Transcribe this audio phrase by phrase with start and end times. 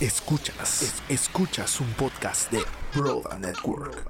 [0.00, 2.62] Escuchas, es- escuchas un podcast de
[2.94, 4.06] Broda Network.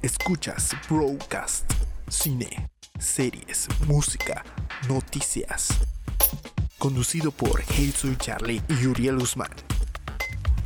[0.00, 1.70] Escuchas Broadcast,
[2.08, 4.42] cine, series, música,
[4.88, 5.68] noticias.
[6.78, 7.62] Conducido por
[7.94, 9.50] Soy Charlie y Uriel Guzmán.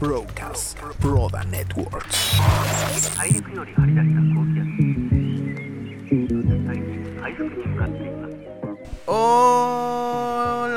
[0.00, 2.06] Broadcast, Broda Network.
[3.16, 3.42] 大陸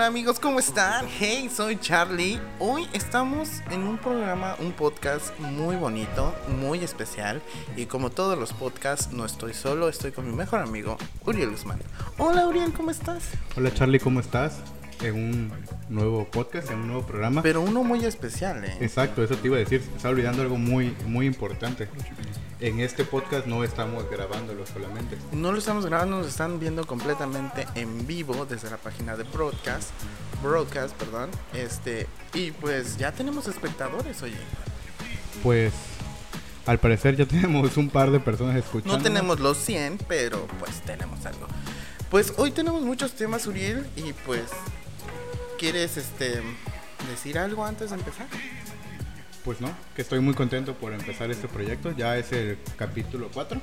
[0.10, 1.06] amigos, ¿cómo están?
[1.20, 2.40] Hey, soy Charlie.
[2.58, 7.44] Hoy estamos en un programa, un podcast muy bonito, muy especial.
[7.76, 11.80] Y como todos los podcasts, no estoy solo, estoy con mi mejor amigo, Uriel Guzmán.
[12.18, 13.24] Hola Uriel, ¿cómo estás?
[13.56, 14.58] Hola Charlie, ¿cómo estás?
[15.02, 15.52] En un
[15.88, 17.42] nuevo podcast, en un nuevo programa.
[17.42, 18.78] Pero uno muy especial, ¿eh?
[18.82, 19.82] Exacto, eso te iba a decir.
[19.96, 21.88] Está olvidando algo muy, muy importante.
[22.60, 25.18] En este podcast no estamos grabándolo solamente.
[25.32, 29.92] No lo estamos grabando, nos están viendo completamente en vivo desde la página de Broadcast.
[30.44, 31.30] Broadcast, perdón.
[31.54, 34.36] Este, y pues ya tenemos espectadores, oye.
[35.42, 35.74] Pues
[36.66, 38.98] al parecer ya tenemos un par de personas escuchando.
[38.98, 41.48] No tenemos los 100, pero pues tenemos algo.
[42.10, 44.46] Pues hoy tenemos muchos temas, Uriel, y pues
[45.60, 46.42] ¿quieres este
[47.12, 48.28] decir algo antes de empezar?
[49.44, 51.92] Pues no, que estoy muy contento por empezar este proyecto.
[51.92, 53.62] Ya es el capítulo 4.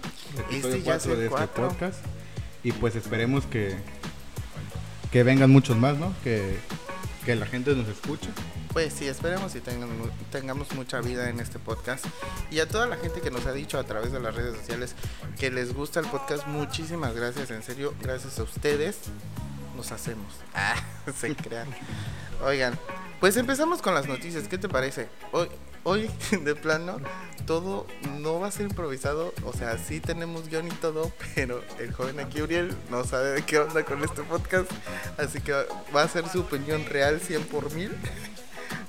[0.50, 1.68] Este ya es el de este cuatro.
[1.68, 2.04] podcast.
[2.62, 3.76] Y pues esperemos que,
[5.10, 6.14] que vengan muchos más, ¿no?
[6.22, 6.58] Que,
[7.24, 8.28] que la gente nos escuche.
[8.72, 9.88] Pues sí, esperemos y tengan
[10.30, 12.04] tengamos mucha vida en este podcast.
[12.50, 14.94] Y a toda la gente que nos ha dicho a través de las redes sociales
[15.38, 18.98] que les gusta el podcast, muchísimas gracias, en serio, gracias a ustedes
[19.76, 20.26] nos hacemos.
[20.54, 20.74] Ah,
[21.20, 21.68] se crean.
[22.42, 22.78] Oigan,
[23.20, 25.08] pues empezamos con las noticias, ¿qué te parece?
[25.32, 25.48] Hoy,
[25.84, 26.10] hoy
[26.42, 26.98] de plano,
[27.46, 27.86] todo
[28.18, 32.20] no va a ser improvisado, o sea, sí tenemos guion y todo, pero el joven
[32.20, 34.70] aquí, Uriel, no sabe de qué onda con este podcast,
[35.18, 35.52] así que
[35.94, 37.94] va a ser su opinión real 100 por mil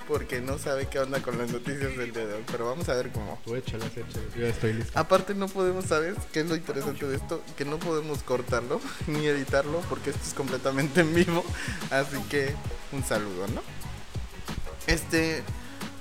[0.07, 2.43] porque no sabe qué onda con las noticias del día de hoy.
[2.49, 3.39] Pero vamos a ver cómo.
[3.43, 4.33] Tú échalas, échalas.
[4.35, 4.97] Yo estoy listo.
[4.97, 6.15] Aparte no podemos, ¿sabes?
[6.31, 7.43] ¿Qué es lo interesante de esto?
[7.57, 11.43] Que no podemos cortarlo ni editarlo porque esto es completamente en vivo.
[11.91, 12.55] Así que
[12.91, 13.61] un saludo, ¿no?
[14.87, 15.43] Este,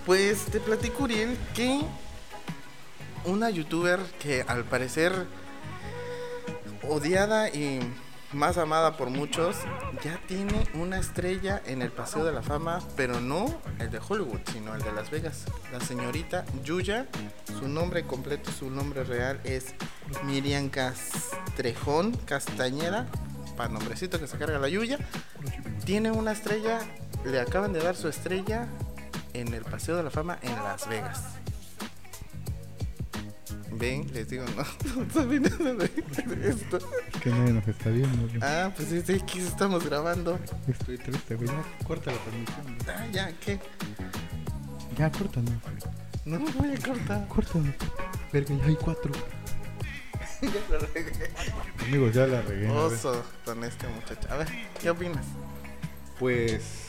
[0.04, 1.80] pues te platico, Uriel, que
[3.24, 5.26] una youtuber que al parecer
[6.88, 7.80] odiada y
[8.32, 9.56] más amada por muchos,
[10.02, 14.40] ya tiene una estrella en el Paseo de la Fama, pero no el de Hollywood,
[14.52, 15.44] sino el de Las Vegas.
[15.72, 17.06] La señorita Yuya,
[17.58, 19.74] su nombre completo, su nombre real es
[20.24, 23.06] Miriam Castrejón Castañeda,
[23.56, 24.98] para nombrecito que se carga la Yuya,
[25.84, 26.80] tiene una estrella,
[27.24, 28.66] le acaban de dar su estrella
[29.32, 31.22] en el Paseo de la Fama en Las Vegas.
[33.72, 35.84] Ven, les digo, no, no saben nada de
[36.48, 36.78] esto.
[37.12, 38.28] Es que nadie nos está viendo.
[38.28, 38.38] güey.
[38.42, 40.38] Ah, pues sí, aquí estamos grabando.
[40.68, 41.48] Estoy triste, güey.
[41.48, 42.64] Ya, corta la transmisión.
[42.64, 42.96] güey.
[42.96, 43.58] Ah, ya, ¿qué?
[44.96, 45.50] Ya, córtalo.
[46.24, 47.28] No voy a cortar.
[47.28, 47.64] Córtalo.
[48.32, 49.12] Verga, ya hay cuatro.
[50.42, 51.30] ya la regué.
[51.86, 52.68] Amigos, ya la regué.
[52.70, 54.28] Oso con este muchacho.
[54.30, 54.48] A ver,
[54.80, 55.24] ¿qué opinas?
[56.18, 56.85] Pues.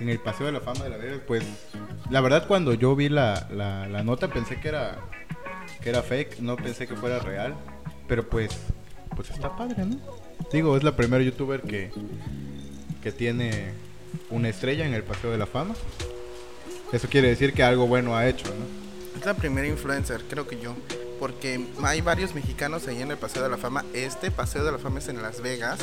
[0.00, 1.44] En el Paseo de la Fama de la Vegas, pues.
[2.10, 4.98] La verdad, cuando yo vi la, la, la nota, pensé que era.
[5.82, 6.40] Que era fake.
[6.40, 7.54] No pensé que fuera real.
[8.08, 8.50] Pero pues.
[9.14, 9.96] Pues está padre, ¿no?
[10.52, 11.90] Digo, es la primera youtuber que.
[13.02, 13.72] Que tiene
[14.30, 15.74] una estrella en el Paseo de la Fama.
[16.92, 19.18] Eso quiere decir que algo bueno ha hecho, ¿no?
[19.18, 20.74] Es la primera influencer, creo que yo.
[21.18, 23.84] Porque hay varios mexicanos ahí en el Paseo de la Fama.
[23.92, 25.80] Este Paseo de la Fama es en Las Vegas.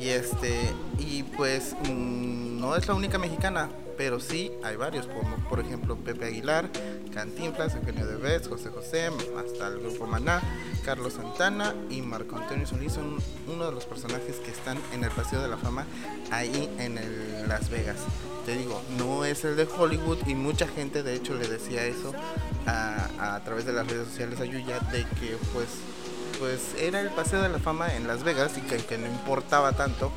[0.00, 0.72] Y este.
[0.98, 1.76] Y pues.
[1.88, 3.68] mm, no es la única mexicana.
[3.96, 5.06] Pero sí hay varios.
[5.06, 6.70] Como por ejemplo Pepe Aguilar,
[7.12, 10.40] Cantinflas, Eugenio Derbez, José José, hasta el grupo Maná,
[10.86, 15.10] Carlos Santana y Marco Antonio Solís son uno de los personajes que están en el
[15.10, 15.84] Paseo de la Fama
[16.30, 16.94] ahí en
[17.46, 17.98] Las Vegas.
[18.46, 22.14] Te digo, no es el de Hollywood y mucha gente de hecho le decía eso
[22.66, 25.68] a, a través de las redes sociales a Yuya de que pues
[26.40, 29.74] pues era el Paseo de la Fama en Las Vegas y que, que no importaba
[29.74, 30.10] tanto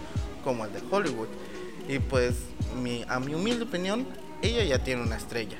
[0.43, 1.27] como el de Hollywood.
[1.87, 2.35] Y pues
[2.81, 4.07] mi, a mi humilde opinión,
[4.41, 5.57] ella ya tiene una estrella.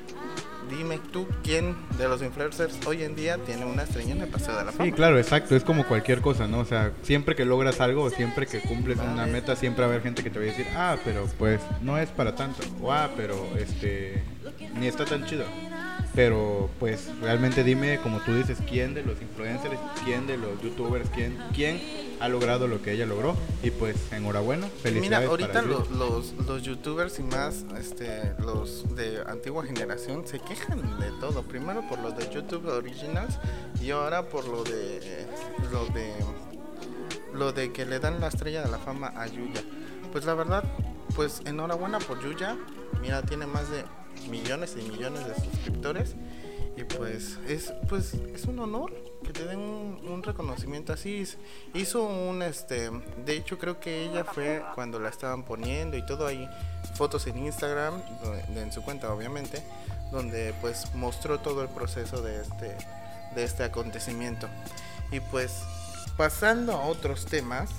[0.70, 4.56] Dime tú quién de los influencers hoy en día tiene una estrella en el Paseo
[4.56, 4.86] de la Fama.
[4.86, 5.54] Sí, claro, exacto.
[5.54, 6.60] Es como cualquier cosa, ¿no?
[6.60, 10.02] O sea, siempre que logras algo, siempre que cumples una meta, siempre va a haber
[10.02, 12.62] gente que te va a decir, ah, pero pues no es para tanto.
[12.80, 14.22] O ah, pero este,
[14.74, 15.44] ni está tan chido.
[16.14, 21.08] Pero pues realmente dime, como tú dices, quién de los influencers, quién de los youtubers,
[21.10, 21.80] quién, quién
[22.20, 23.36] ha logrado lo que ella logró.
[23.64, 25.28] Y pues enhorabuena, Mira, felicidades.
[25.28, 25.96] ahorita para lo- Yuya.
[25.98, 31.42] los, los youtubers y más este, los de antigua generación se quejan de todo.
[31.42, 33.38] Primero por lo de YouTube Originals
[33.82, 35.26] y ahora por lo de
[35.72, 36.12] lo de
[37.34, 39.62] lo de que le dan la estrella de la fama a Yuya.
[40.12, 40.62] Pues la verdad,
[41.16, 42.56] pues enhorabuena por Yuya.
[43.02, 43.84] Mira, tiene más de
[44.28, 46.14] millones y millones de suscriptores.
[46.76, 48.92] Y pues es pues es un honor
[49.22, 51.24] que te den un, reconocimiento así.
[51.72, 52.90] Hizo un este,
[53.24, 56.48] de hecho creo que ella fue cuando la estaban poniendo y todo ahí
[56.96, 57.94] fotos en Instagram,
[58.54, 59.62] en su cuenta obviamente,
[60.10, 62.76] donde pues mostró todo el proceso de este
[63.34, 64.48] de este acontecimiento.
[65.10, 65.62] Y pues
[66.16, 67.70] pasando a otros temas,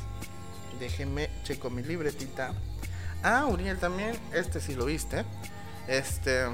[0.80, 2.54] déjeme checo mi libretita.
[3.24, 5.26] Ah, Uriel también, este sí lo viste.
[5.88, 6.46] Este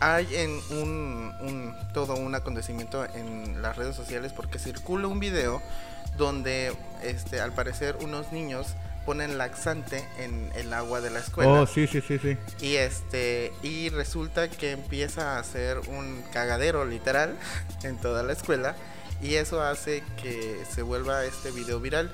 [0.00, 5.60] hay en un, un- todo un acontecimiento en las redes sociales porque circula un video
[6.16, 6.72] donde
[7.02, 8.68] este al parecer unos niños
[9.04, 12.36] ponen laxante en el agua de la escuela Oh, sí, sí, sí, sí.
[12.60, 17.34] y este y resulta que empieza a hacer un cagadero literal
[17.82, 18.76] en toda la escuela
[19.20, 22.08] y eso hace que se vuelva este video viral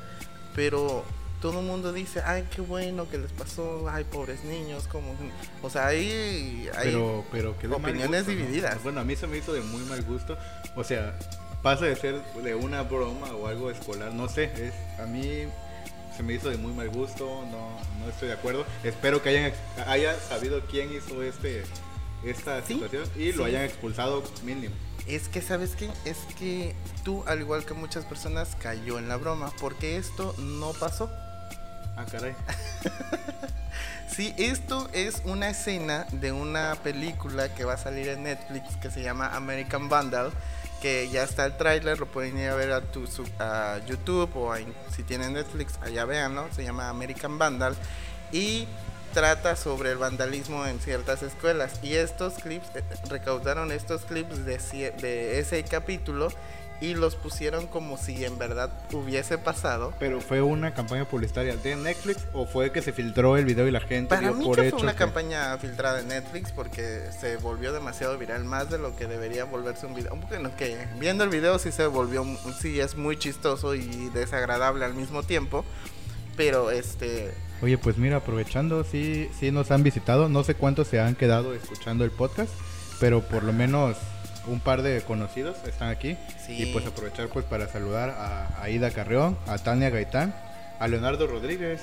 [0.54, 1.04] pero
[1.44, 5.14] todo el mundo dice ay qué bueno que les pasó ay pobres niños como
[5.62, 8.46] o sea ahí hay Pero, pero que opiniones gusto, ¿no?
[8.46, 8.82] divididas.
[8.82, 10.38] Bueno, a mí se me hizo de muy mal gusto.
[10.74, 11.18] O sea,
[11.62, 14.44] pasa de ser de una broma o algo escolar, no sé.
[14.56, 15.44] Es, a mí
[16.16, 18.64] se me hizo de muy mal gusto, no, no estoy de acuerdo.
[18.82, 19.52] Espero que hayan,
[19.86, 21.62] hayan sabido quién hizo este
[22.24, 23.50] esta Sí, situación y lo sí.
[23.50, 24.74] hayan expulsado mínimo.
[25.06, 25.90] Es que, ¿sabes qué?
[26.06, 26.74] Es que
[27.04, 31.10] tú, al igual que muchas personas, cayó en la broma, porque esto no pasó.
[31.96, 32.34] Ah, caray.
[34.08, 38.88] Sí, esto es una escena de una película que va a salir en Netflix que
[38.88, 40.30] se llama American Vandal,
[40.80, 43.08] que ya está el tráiler, lo pueden ir a ver a, tu,
[43.40, 44.58] a YouTube o a-
[44.94, 46.46] si tienen Netflix, allá vean, ¿no?
[46.54, 47.74] Se llama American Vandal
[48.30, 48.68] y
[49.14, 51.80] trata sobre el vandalismo en ciertas escuelas.
[51.82, 56.28] Y estos clips, eh, recaudaron estos clips de ese capítulo
[56.84, 59.92] y los pusieron como si en verdad hubiese pasado.
[59.98, 63.70] Pero fue una campaña publicitaria de Netflix o fue que se filtró el video y
[63.70, 66.52] la gente Para dio mí por que hecho fue una que- campaña filtrada en Netflix
[66.52, 70.16] porque se volvió demasiado viral, más de lo que debería volverse un video.
[70.28, 72.24] Bueno, que viendo el video sí se volvió,
[72.60, 75.64] sí es muy chistoso y desagradable al mismo tiempo,
[76.36, 77.32] pero este,
[77.62, 80.28] Oye, pues mira, aprovechando, sí, sí nos han visitado.
[80.28, 82.52] No sé cuántos se han quedado escuchando el podcast,
[83.00, 83.96] pero por lo menos
[84.46, 86.16] un par de conocidos están aquí.
[86.44, 86.62] Sí.
[86.62, 90.34] Y pues aprovechar pues para saludar a Aida Carreón, a Tania Gaitán,
[90.78, 91.80] a Leonardo Rodríguez,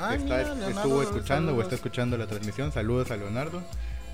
[0.00, 2.72] Ah, que está- mira, Leonardo, estuvo escuchando o está escuchando la transmisión.
[2.72, 3.62] Saludos a Leonardo,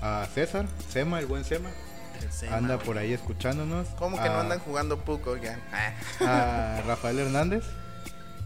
[0.01, 1.69] a César, Sema, el buen Sema,
[2.21, 3.87] el Sema, anda por ahí escuchándonos.
[3.99, 5.35] ¿Cómo que no andan jugando Puco?
[6.21, 6.77] Ah.
[6.79, 7.63] A Rafael Hernández.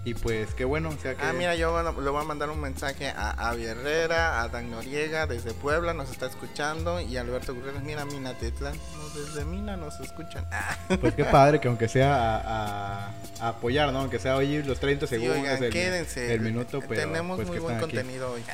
[0.06, 1.22] Y pues qué bueno, o sea que...
[1.24, 5.28] Ah, mira, yo le voy a mandar un mensaje a Avi Herrera, a Dan Noriega
[5.28, 10.48] desde Puebla, nos está escuchando, y Alberto Gutiérrez, mira, Minatitlán, no, desde Mina nos escuchan.
[10.51, 10.78] Ah.
[11.01, 14.00] Pues qué padre que aunque sea a, a- a apoyar, ¿no?
[14.00, 16.34] Aunque sea oír los 30 Sí, segundos, oigan, el, quédense.
[16.34, 17.86] el minuto, pero Tenemos pues muy buen aquí.
[17.86, 18.44] contenido hoy.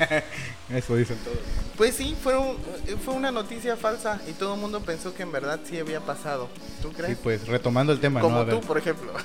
[0.00, 0.22] Ah.
[0.70, 1.38] Eso dicen todos.
[1.76, 2.56] Pues sí, fue, un-
[3.04, 6.48] fue una noticia falsa y todo el mundo pensó que en verdad sí había pasado.
[6.82, 7.18] ¿Tú Sí, crees?
[7.22, 8.26] pues retomando el tema, ¿no?
[8.26, 9.12] Como ver, tú, por ejemplo.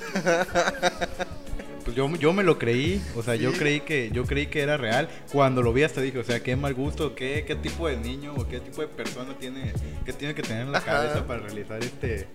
[1.88, 4.76] pues yo, yo me lo creí, o sea, yo creí que yo creí que era
[4.76, 5.08] real.
[5.32, 8.34] Cuando lo vi hasta dije, o sea, qué mal gusto, qué, qué tipo de niño
[8.36, 9.72] o qué tipo de persona tiene
[10.04, 10.92] que tiene que tener en la Ajá.
[10.92, 12.28] cabeza para realizar este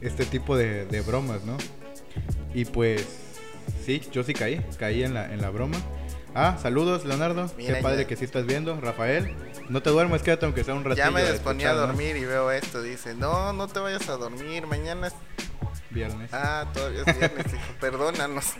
[0.00, 1.56] este tipo de, de bromas, ¿no?
[2.52, 3.06] Y pues
[3.86, 5.78] sí, yo sí caí, caí en la en la broma.
[6.34, 8.08] Ah, saludos Leonardo, Mira, qué padre ya.
[8.08, 9.36] que sí estás viendo, Rafael.
[9.68, 11.06] No te duermas, quédate aunque sea un ratito.
[11.06, 12.82] ya me disponía a dormir y veo esto.
[12.82, 14.66] Dice, no, no te vayas a dormir.
[14.66, 15.14] Mañana es...
[15.90, 16.30] Viernes.
[16.32, 17.72] Ah, todavía es viernes, hijo.
[17.80, 18.54] Perdónanos.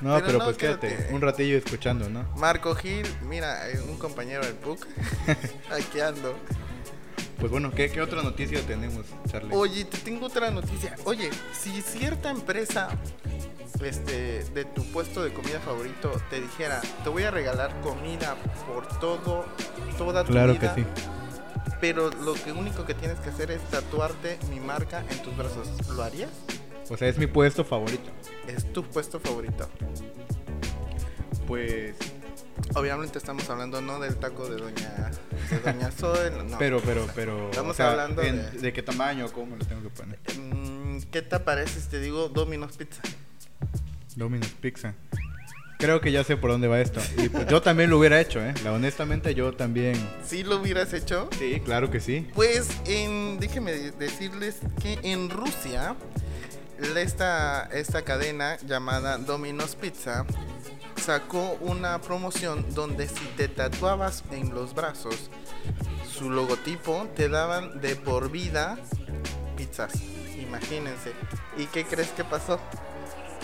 [0.00, 1.14] no, pero pero, no, pues quédate quédate.
[1.14, 2.24] un ratillo escuchando, ¿no?
[2.36, 4.86] Marco Gil, mira, un compañero del PUC.
[5.70, 6.36] Aquí ando.
[7.38, 9.54] Pues bueno, ¿qué, qué otra noticia tenemos, Charlie?
[9.54, 10.96] Oye, te tengo otra noticia.
[11.04, 12.88] Oye, si cierta empresa
[13.84, 18.86] este, de tu puesto de comida favorito te dijera, te voy a regalar comida por
[18.98, 19.44] todo,
[19.98, 20.84] toda tu claro que vida, sí.
[21.80, 25.68] Pero lo que único que tienes que hacer es tatuarte mi marca en tus brazos,
[25.88, 26.30] ¿lo harías?
[26.88, 28.10] O sea, es mi puesto favorito.
[28.46, 29.68] Es tu puesto favorito.
[31.46, 31.94] Pues,
[32.74, 35.10] Obviamente estamos hablando no del taco de doña,
[35.50, 36.58] de doña Zoe, no.
[36.58, 37.50] pero, pero, pero.
[37.50, 38.72] Estamos o sea, hablando en- de- de...
[38.72, 40.18] qué tamaño, cómo lo tengo que poner.
[40.38, 43.02] Mm, ¿Qué te parece si te digo Domino's Pizza?
[44.16, 44.94] Domino's Pizza.
[45.78, 47.00] Creo que ya sé por dónde va esto.
[47.18, 48.54] Y pues yo también lo hubiera hecho, ¿eh?
[48.64, 49.94] La, honestamente, yo también.
[50.24, 51.28] ¿Sí lo hubieras hecho?
[51.38, 52.26] Sí, claro que sí.
[52.34, 55.94] Pues en, déjenme de- decirles que en Rusia
[56.96, 60.24] esta, esta cadena llamada Domino's Pizza
[60.96, 65.30] sacó una promoción donde si te tatuabas en los brazos
[66.12, 68.78] su logotipo te daban de por vida
[69.56, 69.92] pizzas.
[70.40, 71.12] Imagínense.
[71.58, 72.58] ¿Y qué crees que pasó?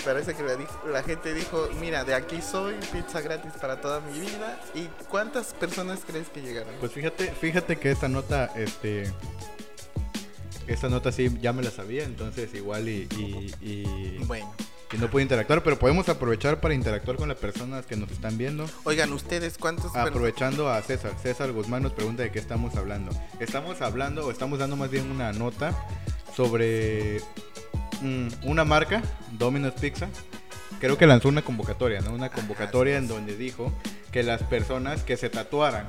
[0.05, 0.43] Parece que
[0.91, 4.61] la, gente dijo, mira, de aquí soy, pizza gratis para toda mi vida.
[4.75, 6.75] ¿Y cuántas personas crees que llegaron?
[6.81, 9.13] Pues fíjate, fíjate que esta nota, este.
[10.67, 14.53] Esta nota sí ya me la sabía, entonces igual y, y, y- Bueno.
[14.93, 18.39] y no pude interactuar, pero podemos aprovechar para interactuar con las personas que nos están
[18.39, 18.67] viendo.
[18.85, 19.95] Oigan, ¿ustedes cuántos?
[19.97, 21.13] Aprovechando a César.
[21.21, 23.11] César Guzmán nos pregunta de qué estamos hablando.
[23.41, 25.75] Estamos hablando, o estamos dando más bien una nota
[26.35, 27.21] sobre
[28.43, 30.09] una marca, Domino's Pizza.
[30.81, 32.13] Creo que lanzó una convocatoria, ¿no?
[32.13, 33.73] Una convocatoria en donde dijo
[34.11, 35.87] que las personas que se tatuaran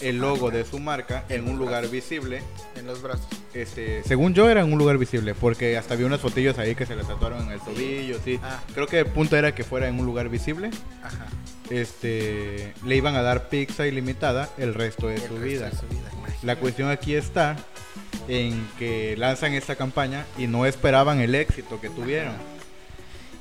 [0.00, 2.42] el logo de su marca en un lugar visible,
[2.76, 3.26] En los brazos.
[3.54, 6.84] este, según yo era en un lugar visible, porque hasta vi unas fotillos ahí que
[6.84, 8.38] se le tatuaron en el tobillo, sí.
[8.42, 8.60] Ah.
[8.74, 10.68] Creo que el punto era que fuera en un lugar visible
[11.02, 11.26] Ajá.
[11.70, 15.70] este, le iban a dar pizza ilimitada el resto de El su resto vida.
[15.70, 16.10] de su vida.
[16.42, 17.56] La cuestión aquí está
[18.28, 22.34] en que lanzan esta campaña y no esperaban el éxito que tuvieron,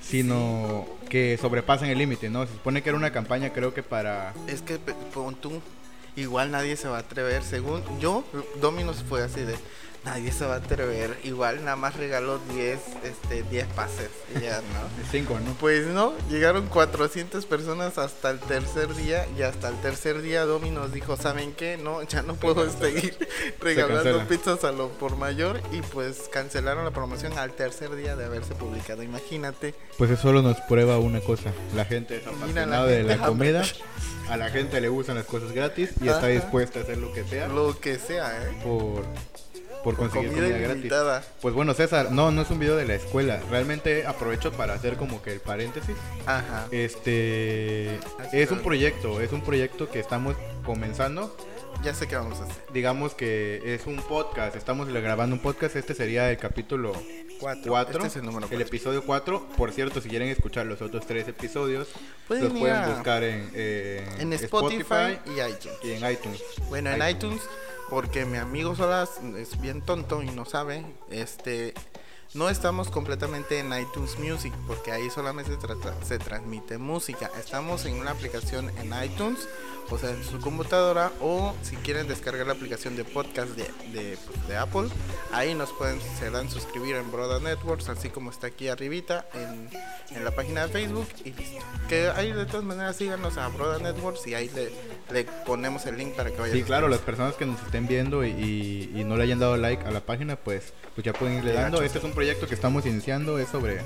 [0.02, 2.46] sino que sobrepasan el límite, ¿no?
[2.46, 4.34] Se supone que era una campaña creo que para...
[4.48, 4.78] Es que
[5.14, 5.62] pon tú,
[6.16, 7.44] igual nadie se va a atrever.
[7.44, 8.24] Según yo,
[8.62, 9.56] Dominos fue así de
[10.06, 11.18] nadie se va a atrever.
[11.24, 14.88] Igual nada más regaló 10 este 10 pases y ya, ¿no?
[15.12, 15.54] Cinco, ¿no?
[15.60, 20.94] Pues no, llegaron 400 personas hasta el tercer día y hasta el tercer día Dominos
[20.94, 21.78] dijo, ¿saben qué?
[21.78, 23.18] No, ya no puedo seguir
[23.60, 24.28] regalando cancela.
[24.28, 28.54] pizzas a lo por mayor y pues cancelaron la promoción al tercer día de haberse
[28.56, 29.04] publicado.
[29.04, 29.74] Imagínate.
[29.98, 31.52] Pues eso solo nos prueba una cosa.
[31.76, 33.64] La gente es Mira, la apasionada de la comida.
[34.30, 37.24] A la gente le gustan las cosas gratis y está dispuesta a hacer lo que
[37.24, 38.60] sea Lo que sea, ¿eh?
[38.64, 39.06] por,
[39.86, 41.28] por conseguir Comida comida, gratis.
[41.42, 43.40] Pues bueno, César, no, no es un video de la escuela.
[43.52, 45.96] Realmente aprovecho para hacer como que el paréntesis.
[46.26, 46.68] Ajá.
[46.72, 51.38] Este Así es un proyecto, es un proyecto que estamos comenzando.
[51.84, 52.56] Ya sé qué vamos a hacer.
[52.74, 55.76] Digamos que es un podcast, estamos grabando un podcast.
[55.76, 56.94] Este sería el capítulo
[57.40, 57.64] Cuatro.
[57.68, 58.66] 4, Este es el número cuatro.
[58.66, 59.50] episodio 4.
[59.58, 61.90] Por cierto, si quieren escuchar los otros tres episodios,
[62.28, 65.78] Pueden los pueden a- buscar en, eh, En Spotify, y iTunes.
[65.84, 66.42] y en iTunes.
[66.70, 67.42] Bueno, en iTunes,
[67.90, 71.74] porque mi amigo Solas es bien tonto y no sabe, este,
[72.36, 77.32] no estamos completamente en iTunes Music, porque ahí solamente se, trata- se transmite música.
[77.40, 79.48] Estamos en una aplicación en iTunes,
[79.90, 83.64] o sea, en su computadora, o si quieren descargar la aplicación de podcast de,
[83.94, 84.88] de, pues, de Apple,
[85.32, 89.70] ahí nos pueden, se dan suscribir en Broda Networks, así como está aquí arribita en,
[90.16, 91.64] en la página de Facebook, y listo.
[91.88, 94.72] Que ahí de todas maneras síganos a Broda Networks y ahí le,
[95.12, 98.26] le ponemos el link para que vayan Sí, claro, las personas que nos estén viendo
[98.26, 101.38] y, y- y no le hayan dado like a la página, pues, pues ya pueden
[101.38, 101.82] irle dando.
[101.84, 103.78] Este es un proyecto que estamos iniciando, es sobre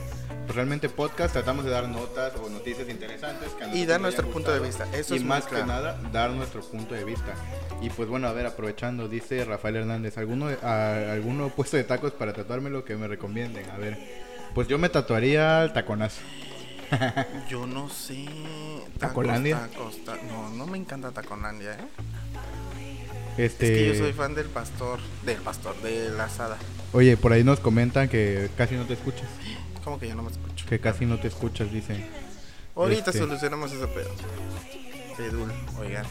[0.45, 1.33] pues, realmente podcast.
[1.33, 3.49] Tratamos de dar notas o noticias interesantes.
[3.53, 5.65] Que Y dar nuestro punto de vista, eso y es más claro.
[5.65, 7.33] que nada, dar nuestro punto de vista.
[7.81, 12.13] Y pues bueno, a ver, aprovechando, dice Rafael Hernández, ¿alguno, a- ¿alguno puesto de tacos
[12.13, 13.69] para tatuármelo que me recomienden?
[13.69, 13.97] A ver,
[14.55, 16.21] pues yo me tatuaría el taconazo.
[17.49, 18.25] Yo no sé.
[18.25, 19.59] tacos, ¿Tacolandia?
[19.69, 21.77] tacos, ta- no, no me encanta Tacolandia, ¿eh?
[23.39, 26.57] Este, Es que yo soy fan del pastor, del pastor, de la asada.
[26.93, 29.27] Oye, por ahí nos comentan que casi no te escuchas.
[29.83, 30.65] Como que yo no me escucho.
[30.67, 32.05] Que casi no te escuchas, dicen.
[32.75, 34.09] Ahorita este- solucionamos ese pedo.
[35.17, 36.05] Pedul, oigan.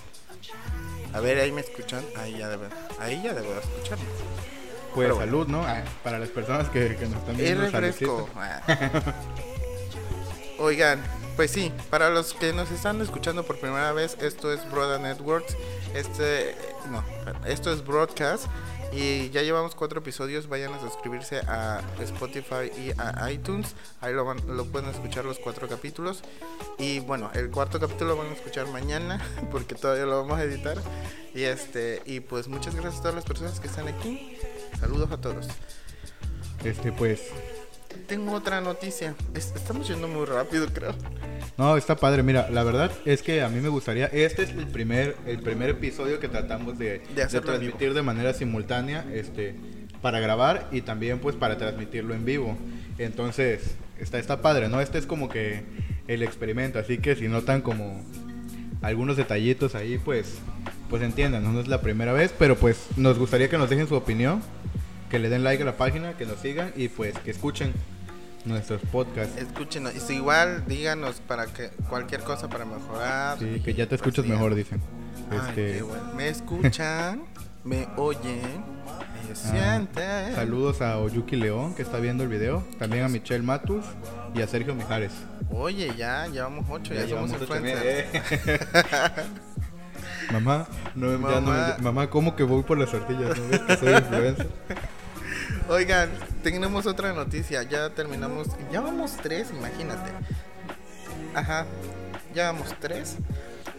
[1.12, 2.02] A ver, ahí me escuchan.
[2.16, 2.66] Ahí ya debe,
[2.98, 4.04] ahí ya debo de escucharme.
[4.94, 5.30] Pues Pero bueno.
[5.30, 5.62] salud, ¿no?
[5.66, 7.62] Ah, para las personas que, que nos están Es viendo.
[7.70, 8.28] refresco.
[8.34, 8.62] saludcita.
[8.66, 9.14] Ah.
[10.58, 11.02] Oigan,
[11.36, 15.56] pues sí, para los que nos están escuchando por primera vez, esto es Broda Networks.
[15.94, 16.54] Este,
[16.90, 17.04] no,
[17.46, 18.46] esto es Broadcast.
[18.90, 20.48] Y ya llevamos cuatro episodios.
[20.48, 23.74] Vayan a suscribirse a Spotify y a iTunes.
[24.00, 26.22] Ahí lo, van- lo pueden escuchar los cuatro capítulos.
[26.78, 30.42] Y bueno, el cuarto capítulo lo van a escuchar mañana porque todavía lo vamos a
[30.44, 30.78] editar.
[31.34, 34.38] Y este, y pues muchas gracias a todas las personas que están aquí.
[34.80, 35.46] Saludos a todos.
[36.64, 37.20] Este, pues.
[38.06, 39.14] Tengo otra noticia.
[39.34, 40.94] Es- estamos yendo muy rápido, creo.
[41.56, 42.22] No, está padre.
[42.22, 44.06] Mira, la verdad es que a mí me gustaría.
[44.06, 49.04] Este es el primer, el primer episodio que tratamos de, De transmitir de manera simultánea.
[49.12, 49.54] Este.
[50.02, 52.56] Para grabar y también pues para transmitirlo en vivo.
[52.98, 54.80] Entonces, está, está padre, ¿no?
[54.80, 55.64] Este es como que
[56.06, 56.78] el experimento.
[56.78, 58.04] Así que si notan como
[58.80, 60.36] algunos detallitos ahí, pues,
[60.88, 63.96] pues entiendan, no es la primera vez, pero pues nos gustaría que nos dejen su
[63.96, 64.40] opinión,
[65.10, 67.72] que le den like a la página, que nos sigan y pues que escuchen
[68.44, 69.36] nuestros podcasts.
[69.40, 69.94] Escúchenos.
[69.94, 73.38] Y si igual, díganos para que cualquier cosa para mejorar.
[73.38, 74.80] Sí, que ya te escuchas Pues, mejor, digan.
[74.80, 75.28] dicen.
[75.30, 76.04] Ay, Este, qué bueno.
[76.14, 77.22] Me escuchan,
[77.64, 78.40] me oyen,
[79.26, 80.34] me ah, sienten.
[80.34, 83.84] saludos a Oyuki León, que está viendo el video, también a Michelle Matus
[84.34, 85.12] y a Sergio Mijares.
[85.50, 88.06] Oye, ya llevamos ocho, ya, somos influencers.
[90.32, 91.76] mamá, no, ya Mamá.
[91.80, 93.36] mamá, ¿cómo que voy por las tortillas?
[93.38, 94.48] ¿No ves que soy influencer?
[95.68, 96.10] Oigan,
[96.42, 97.62] tenemos otra noticia.
[97.62, 98.48] Ya terminamos.
[98.72, 100.10] Ya vamos tres, imagínate.
[101.34, 101.66] Ajá.
[102.34, 103.16] Ya vamos tres.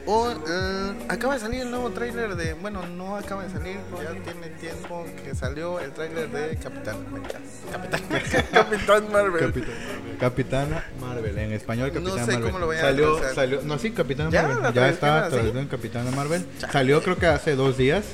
[0.05, 2.53] O, eh, acaba de salir el nuevo tráiler de...
[2.53, 3.77] Bueno, no acaba de salir.
[4.01, 7.39] Ya tiene tiempo que salió el tráiler de Capitán América.
[7.71, 8.01] Capitán,
[8.51, 9.45] Capitán Marvel.
[9.47, 9.75] Capitán,
[10.19, 12.47] Capitana Marvel, en español No Capitana sé Marvel.
[12.47, 14.43] cómo lo vayan a salió, salió, no, sí, Capitana ¿Ya?
[14.43, 14.63] Marvel.
[14.63, 16.45] ¿La Ya está traducido en Capitana Marvel.
[16.59, 16.73] Chale.
[16.73, 18.05] Salió creo que hace dos días.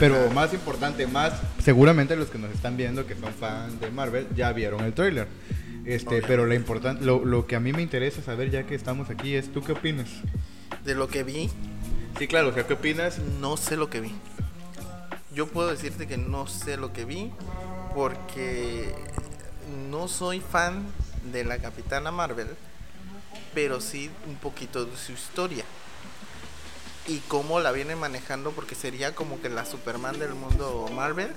[0.00, 4.26] Pero más importante, más seguramente los que nos están viendo que son fans de Marvel
[4.34, 5.28] ya vieron el tráiler.
[5.84, 6.26] Este, Obviamente.
[6.26, 9.34] pero la importante, lo, lo que a mí me interesa saber ya que estamos aquí
[9.34, 10.08] es ¿tú qué opinas?
[10.84, 11.50] De lo que vi,
[12.18, 13.18] Sí, claro, o sea, ¿qué opinas?
[13.40, 14.12] no sé lo que vi.
[15.34, 17.30] Yo puedo decirte que no sé lo que vi
[17.94, 18.94] porque
[19.90, 20.84] no soy fan
[21.32, 22.48] de la Capitana Marvel,
[23.54, 25.64] pero sí un poquito de su historia.
[27.10, 31.32] Y cómo la vienen manejando porque sería como que la Superman del mundo Marvel.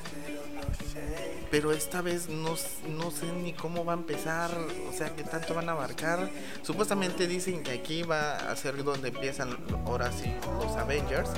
[1.49, 2.55] Pero esta vez no,
[2.89, 4.51] no sé ni cómo va a empezar,
[4.87, 6.29] o sea, qué tanto van a abarcar.
[6.61, 11.31] Supuestamente dicen que aquí va a ser donde empiezan ahora sí los Avengers.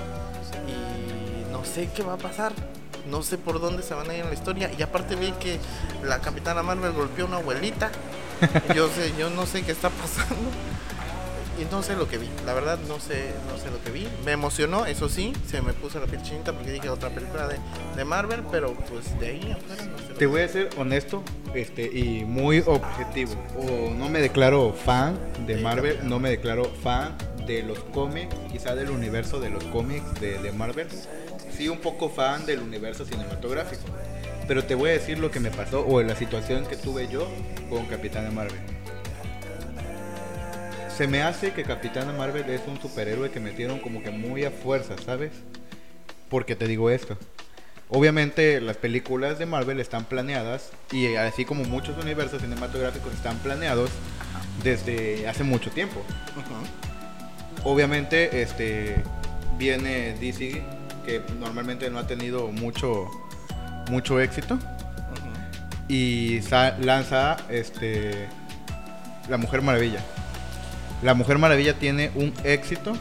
[0.68, 2.51] Y no sé qué va a pasar.
[3.10, 4.70] No sé por dónde se van a ir en la historia.
[4.77, 5.62] Y aparte vi que
[6.04, 7.89] la Capitana Marvel golpeó a una abuelita.
[8.75, 10.51] Yo sé, yo no sé qué está pasando.
[11.57, 14.07] Y no sé lo que vi, la verdad no sé, no sé lo que vi.
[14.25, 17.57] Me emocionó, eso sí, se me puso la piel chinita porque dije otra película de,
[17.95, 20.13] de Marvel, pero pues de ahí afuera no sé.
[20.15, 23.33] Te voy a ser honesto este, y muy objetivo.
[23.57, 26.09] O no me declaro fan de Marvel, Capitán.
[26.09, 27.15] no me declaro fan
[27.47, 30.88] de los cómics, quizá del universo de los cómics de, de Marvel.
[31.55, 33.83] Sí, un poco fan del universo cinematográfico.
[34.47, 37.27] Pero te voy a decir lo que me pasó o la situación que tuve yo
[37.69, 38.59] con Capitana Marvel.
[40.95, 44.51] Se me hace que Capitana Marvel es un superhéroe que metieron como que muy a
[44.51, 45.31] fuerza, ¿sabes?
[46.29, 47.17] Porque te digo esto.
[47.89, 53.89] Obviamente las películas de Marvel están planeadas y así como muchos universos cinematográficos están planeados
[54.63, 56.01] desde hace mucho tiempo.
[57.65, 59.03] Obviamente este
[59.57, 60.63] viene DC
[61.05, 63.09] que normalmente no ha tenido mucho
[63.91, 64.57] mucho éxito
[65.89, 66.39] y
[66.79, 68.29] lanza este
[69.27, 69.99] La Mujer Maravilla.
[71.06, 72.94] La Mujer Maravilla tiene un éxito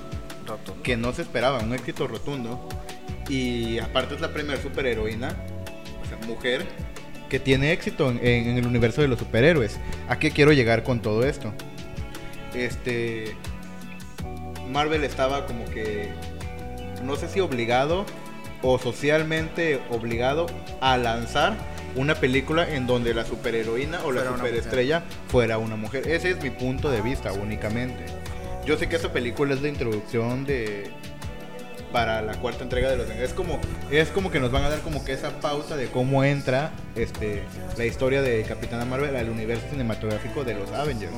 [0.47, 0.83] Rotundo.
[0.83, 2.69] que no se esperaba, un éxito rotundo.
[3.29, 5.35] Y aparte es la primera superheroína,
[6.03, 6.67] o sea, mujer,
[7.31, 9.79] que tiene éxito en, en- en el universo de los superhéroes.
[10.09, 11.53] ¿A qué quiero llegar con todo esto?
[12.55, 13.35] Este.
[14.71, 16.11] Marvel estaba como que.
[17.03, 18.05] No sé si obligado
[18.62, 20.47] o socialmente obligado
[20.81, 21.55] a lanzar
[21.96, 26.09] una película en donde la superheroína o la Fuera una superestrella fuera una mujer.
[26.09, 28.07] Ese es mi punto de vista únicamente.
[28.64, 30.90] Yo sé que esa película es la introducción de
[31.92, 33.09] para la cuarta entrega de los.
[33.09, 36.24] Es como es como que nos van a dar como que esa pauta de cómo
[36.24, 37.42] entra este
[37.76, 41.12] la historia de Capitana Marvel al universo cinematográfico de los Avengers.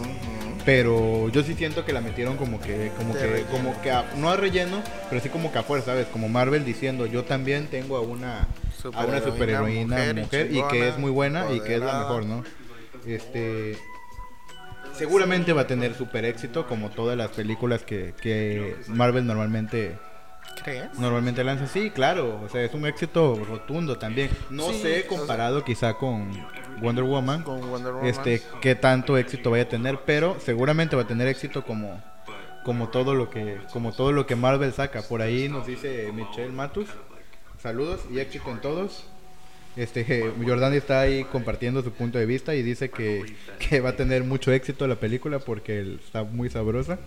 [0.66, 3.50] Pero yo sí siento que la metieron como que, como De que, relleno.
[3.52, 6.09] como que, a- no a relleno, pero sí como que a fuerza, ¿sabes?
[6.09, 8.48] Como Marvel diciendo, yo también tengo a una,
[8.92, 12.00] a una Superheroína, mujer mujer, y y que es muy buena y que es la
[12.00, 12.42] mejor, ¿no?
[13.07, 13.79] Este,
[14.92, 19.96] seguramente va a tener super éxito como todas las películas que, que Marvel normalmente
[20.64, 20.98] ¿Crees?
[20.98, 21.68] normalmente lanza.
[21.68, 24.31] Sí, claro, o sea, es un éxito rotundo también.
[24.50, 26.31] No Sí, sé o comparado quizá con
[26.80, 28.08] Wonder Woman Con Wonder Woman.
[28.08, 32.02] este qué tanto éxito vaya a tener, pero seguramente va a tener éxito como
[32.64, 35.02] como todo lo que como todo lo que Marvel saca.
[35.02, 36.88] Por ahí nos dice Michelle Matus.
[37.62, 39.04] Saludos y éxito en todos.
[39.76, 43.24] Este Jordani está ahí compartiendo su punto de vista y dice que,
[43.58, 46.98] que va a tener mucho éxito la película porque está muy sabrosa.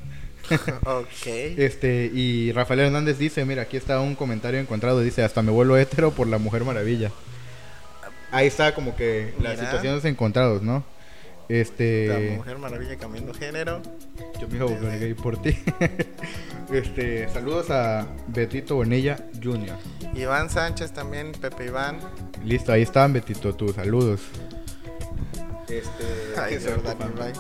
[0.86, 1.26] ok.
[1.26, 5.78] Este, y Rafael Hernández dice, mira, aquí está un comentario encontrado, dice, hasta me vuelvo
[5.78, 7.12] hétero por la Mujer Maravilla.
[8.32, 9.66] Ahí está como que las Mira.
[9.66, 10.84] situaciones encontrados, ¿no?
[11.50, 13.82] La Este, Mujer Maravilla cambiando género.
[14.40, 15.58] yo me volver gay por ti.
[16.72, 19.76] este, saludos a Betito Bonilla Jr.
[20.14, 22.00] Iván Sánchez también, Pepe Iván.
[22.44, 24.22] Listo, ahí están, Betito, tus saludos.
[25.68, 27.34] Este, Ay, ¿qué de se verdad.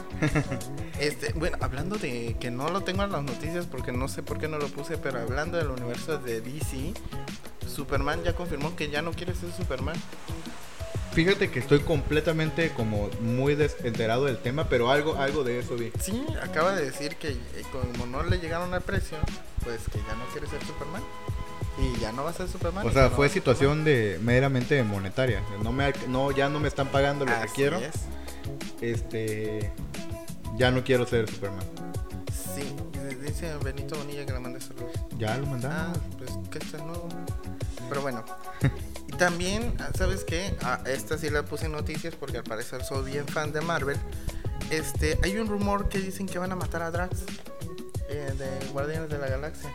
[0.99, 4.39] Este, bueno, hablando de que no lo tengo en las noticias porque no sé por
[4.39, 6.93] qué no lo puse, pero hablando del universo de DC,
[7.67, 9.95] Superman ya confirmó que ya no quiere ser Superman.
[11.19, 15.91] Fíjate que estoy completamente como muy desenterado del tema, pero algo, algo de eso vi.
[15.99, 17.37] Sí, acaba de decir que eh,
[17.73, 19.17] como no le llegaron al precio,
[19.65, 21.03] pues que ya no quiere ser Superman.
[21.77, 22.87] Y ya no va a ser Superman.
[22.87, 25.43] O sea, no fue a situación de meramente monetaria.
[25.61, 27.79] No me, no, ya no me están pagando lo que quiero.
[27.79, 27.91] es.
[28.79, 29.73] Este,
[30.57, 31.65] ya no quiero ser Superman.
[32.55, 32.63] Sí,
[33.25, 34.93] dice Benito Bonilla que le mande saludos.
[35.17, 35.97] Ya lo Ah, mandamos.
[36.17, 37.09] pues que este es nuevo.
[37.89, 38.23] Pero bueno,
[39.19, 40.55] también, ah, ¿sabes qué?
[40.63, 43.97] Ah, esta sí la puse en noticias porque al parecer soy bien fan de Marvel.
[44.71, 47.17] Este, hay un rumor que dicen que van a matar a Drax
[48.09, 49.69] eh, de Guardianes de la Galaxia.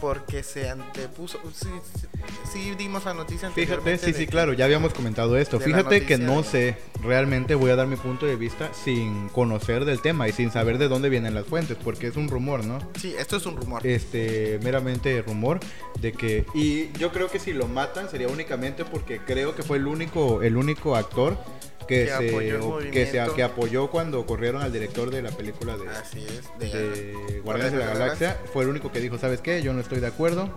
[0.00, 1.38] Porque se antepuso.
[1.54, 1.68] Sí,
[1.98, 2.06] sí,
[2.52, 5.58] sí dimos la noticia Fíjate, sí, de sí, claro, ya habíamos comentado esto.
[5.58, 9.84] Fíjate que no de- sé, realmente voy a dar mi punto de vista sin conocer
[9.84, 12.78] del tema y sin saber de dónde vienen las fuentes, porque es un rumor, ¿no?
[12.98, 13.86] Sí, esto es un rumor.
[13.86, 15.60] Este, meramente rumor
[16.00, 19.78] de que y yo creo que si lo matan sería únicamente porque creo que fue
[19.78, 21.38] el único el único actor
[21.86, 25.30] que, Que se apoyó el que se que apoyó cuando corrieron al director de la
[25.30, 26.50] película de Así es.
[26.58, 29.62] De, de Guardianes de la Galaxia fue el único que dijo, ¿sabes qué?
[29.62, 30.50] Yo no estoy de acuerdo.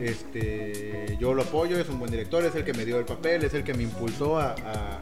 [0.00, 3.44] Este, yo lo apoyo, es un buen director, es el que me dio el papel,
[3.44, 5.00] es el que me impulsó a, a,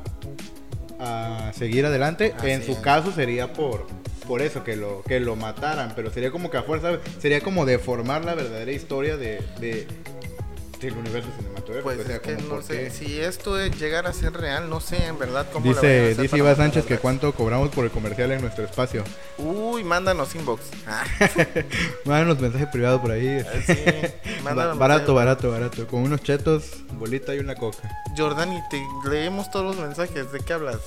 [1.01, 2.35] a seguir adelante.
[2.37, 2.79] Así en su es.
[2.79, 3.87] caso sería por
[4.27, 7.67] por eso que lo que lo mataran, pero sería como que a fuerza sería como
[7.67, 9.89] deformar la verdadera historia de, de
[10.89, 14.13] del universo cinematográfico, Pues o sea, es que no sé, si esto de llegar a
[14.13, 16.99] ser real, no sé en verdad cómo la vayan a Dice, dice Iván Sánchez que
[16.99, 19.05] cuánto cobramos por el comercial en nuestro espacio.
[19.39, 20.63] Uy, mándanos inbox.
[20.87, 21.05] Ah,
[22.05, 23.41] Mándanos mensaje privado por ahí.
[23.67, 23.75] sí,
[24.43, 25.15] Ba- mándanos barato, mensaje.
[25.15, 25.87] barato, barato.
[25.87, 26.65] Con unos chetos,
[26.95, 27.79] bolita y una coca.
[28.17, 30.33] Jordan, y te leemos todos los mensajes.
[30.33, 30.79] ¿De qué hablas?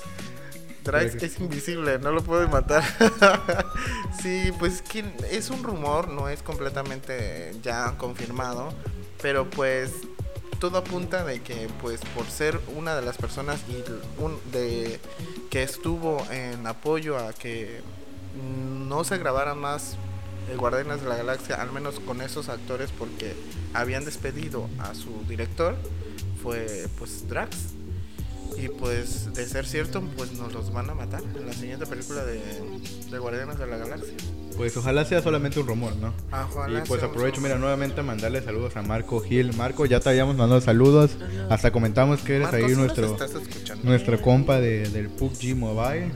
[0.83, 2.83] Drax es invisible, no lo pueden matar.
[4.21, 8.73] sí, pues que es un rumor, no es completamente ya confirmado,
[9.23, 9.91] pero pues
[10.59, 13.81] todo apunta de que pues por ser una de las personas y
[14.51, 14.99] de
[15.49, 17.79] que estuvo en apoyo a que
[18.85, 19.95] no se grabaran más
[20.49, 23.33] eh, Guardianes de la Galaxia, al menos con esos actores porque
[23.73, 25.75] habían despedido a su director,
[26.41, 27.57] fue pues Drax.
[28.57, 32.23] Y pues de ser cierto, pues nos los van a matar en la siguiente película
[32.23, 32.39] de,
[33.09, 34.13] de Guardianes de la Galaxia.
[34.57, 36.13] Pues ojalá sea solamente un rumor, ¿no?
[36.31, 39.53] Ah, ojalá y pues sea aprovecho, mira, nuevamente a mandarle saludos a Marco Gil.
[39.55, 41.11] Marco, ya te habíamos mandado saludos.
[41.49, 43.17] Hasta comentamos que eres Marcos, ahí ¿sí nos nuestro,
[43.83, 46.11] nuestro compa de, del PUBG Mobile.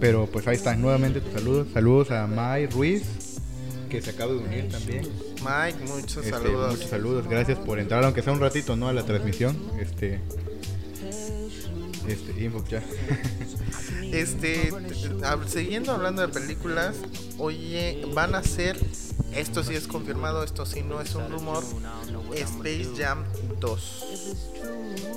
[0.00, 1.68] Pero pues ahí están nuevamente tus saludos.
[1.72, 3.04] Saludos a Mai Ruiz,
[3.88, 5.02] que se acaba de unir también.
[5.40, 6.72] Mike, muchos Este, saludos.
[6.72, 8.88] Muchos saludos, gracias por entrar, aunque sea un ratito, ¿no?
[8.88, 9.56] A la transmisión.
[9.80, 10.20] Este.
[12.08, 12.82] Este, inbox ya.
[14.12, 14.72] Este,
[15.46, 16.96] siguiendo hablando de películas,
[17.38, 18.78] oye, van a ser,
[19.34, 21.64] esto sí es confirmado, esto sí no es un rumor,
[22.32, 23.24] Space Jam
[23.58, 24.06] 2.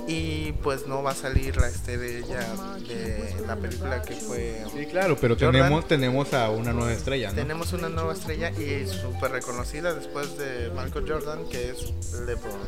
[0.08, 2.40] Y pues no va a salir la estrella
[2.88, 4.64] de la película que fue...
[4.76, 5.52] Sí, claro, pero Jordan.
[5.54, 7.36] tenemos, tenemos a una nueva estrella, ¿no?
[7.36, 11.94] Tenemos una nueva estrella y súper reconocida después de Michael Jordan, que es
[12.26, 12.60] LeBron.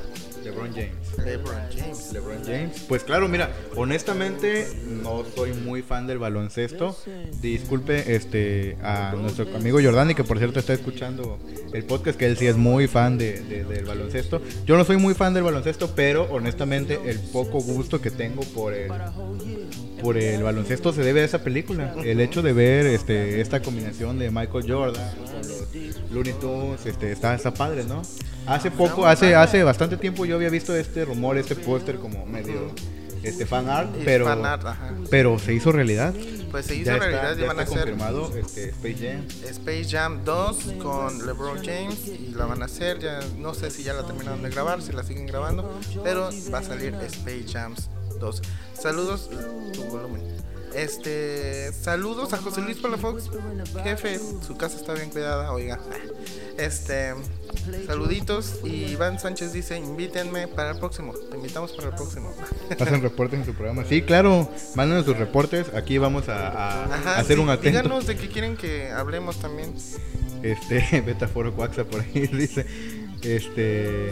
[0.44, 1.18] LeBron James.
[1.24, 2.14] LeBron James.
[2.14, 2.86] LeBron James.
[2.88, 6.96] Pues claro, mira, honestamente no soy muy fan del baloncesto.
[7.42, 11.40] Disculpe este a nuestro amigo Jordani, que por cierto está escuchando
[11.74, 14.42] el podcast, que él sí es muy fan de, de- del baloncesto.
[14.66, 18.74] Yo no soy muy fan del baloncesto, pero honestamente el poco gusto que tengo por
[18.74, 18.92] el
[20.02, 21.94] por el baloncesto se debe a esa película.
[22.04, 27.12] El hecho de ver este esta combinación de Michael Jordan con los Looney Tunes, este,
[27.12, 28.02] está, está padre, ¿no?
[28.48, 32.72] Hace poco, hace, hace bastante tiempo yo había visto este rumor, este póster como medio
[33.22, 34.64] este fan art, pero, fan art,
[35.12, 36.12] pero se hizo realidad.
[36.52, 39.26] Pues se hizo Ya realidad está, y ya van a confirmado este, Space Jam.
[39.50, 43.00] Space Jam 2 con LeBron James y la van a hacer.
[43.00, 46.60] Ya no sé si ya la terminaron de grabar, si la siguen grabando, pero va
[46.60, 47.74] a salir Space Jam
[48.20, 48.42] 2.
[48.74, 49.30] Saludos,
[49.74, 50.41] tu volumen.
[50.74, 53.30] Este, saludos a José Luis Palafox,
[53.84, 55.80] jefe, su casa está bien cuidada, oiga.
[56.58, 57.14] Este,
[57.86, 62.34] saluditos y Iván Sánchez dice, invítenme para el próximo, te invitamos para el próximo.
[62.80, 63.84] Hacen reportes en su programa.
[63.84, 65.74] Sí, claro, mándenos sus reportes.
[65.74, 67.68] Aquí vamos a, a Ajá, hacer sí, un atento.
[67.80, 69.74] díganos de qué quieren que hablemos también.
[70.42, 72.66] Este, Betaforo Coaxa por ahí dice.
[73.22, 74.12] Este.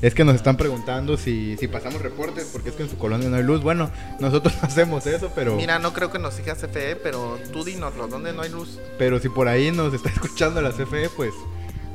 [0.00, 3.28] Es que nos están preguntando si, si pasamos reportes porque es que en su colonia
[3.28, 3.62] no hay luz.
[3.62, 7.64] Bueno, nosotros no hacemos eso, pero, Mira, no creo que nos siga CFE, pero tú
[7.64, 8.78] dinoslo, ¿dónde no hay luz?
[8.96, 11.32] pero si por ahí nos está escuchando la CFE, pues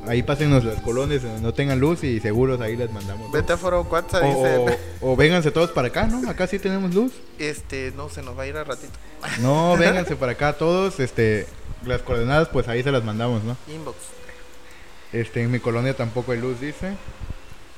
[0.05, 3.23] ahí pásenos las colonias donde no tengan luz y seguros ahí les mandamos.
[3.27, 3.31] luz.
[3.31, 6.29] Vete a Foro WhatsApp, O, dice, o, o vénganse todos para acá, ¿no?
[6.29, 7.13] Acá sí tenemos luz.
[7.39, 8.91] este, no, se nos va a ir al ratito.
[9.39, 10.99] No, vénganse para acá todos.
[10.99, 11.47] Este,
[11.85, 13.55] las coordenadas, pues ahí se las mandamos, ¿no?
[13.73, 13.95] Inbox.
[15.13, 16.95] Este, en mi colonia tampoco hay luz, dice.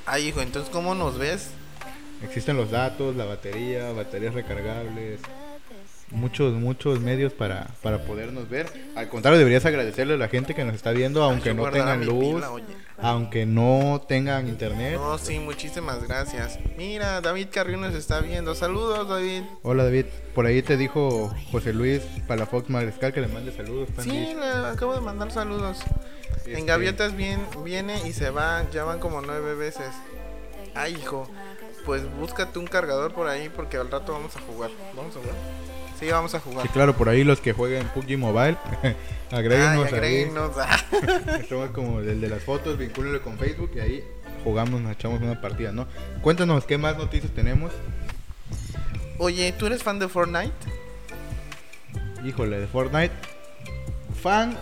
[0.06, 1.50] Ay, hijo, entonces, ¿cómo nos ves?
[2.22, 5.20] Existen los datos, la batería, baterías recargables,
[6.10, 8.66] muchos, muchos medios para, para podernos ver.
[8.94, 12.36] Al contrario, deberías agradecerle a la gente que nos está viendo, aunque no tengan luz,
[12.36, 12.50] pila,
[12.98, 14.94] aunque no tengan internet.
[14.94, 16.58] No, sí, muchísimas gracias.
[16.76, 18.54] Mira, David Carrillo nos está viendo.
[18.54, 19.42] Saludos, David.
[19.62, 23.88] Hola David, por ahí te dijo José Luis Palafox Mariscal que le mande saludos.
[23.98, 25.78] Sí, le acabo de mandar saludos.
[26.46, 29.88] Este, En Gaviotas bien, viene y se va, ya van como nueve veces.
[30.74, 31.28] Ay, hijo,
[31.84, 34.70] pues búscate un cargador por ahí porque al rato vamos a jugar.
[34.94, 35.34] ¿Vamos a jugar?
[35.98, 36.62] Sí, vamos a jugar.
[36.62, 38.56] Sí, claro, por ahí los que jueguen PUBG Mobile,
[39.30, 39.94] agréguenos Ay, ahí.
[39.94, 40.52] agréguenos.
[40.58, 40.78] Ah.
[41.48, 44.04] Somos como el de las fotos, vincúlenlo con Facebook y ahí
[44.44, 45.88] jugamos, nos echamos una partida, ¿no?
[46.20, 47.72] Cuéntanos qué más noticias tenemos.
[49.18, 50.52] Oye, ¿tú eres fan de Fortnite?
[52.24, 53.14] Híjole, de Fortnite.
[54.22, 54.56] Fan,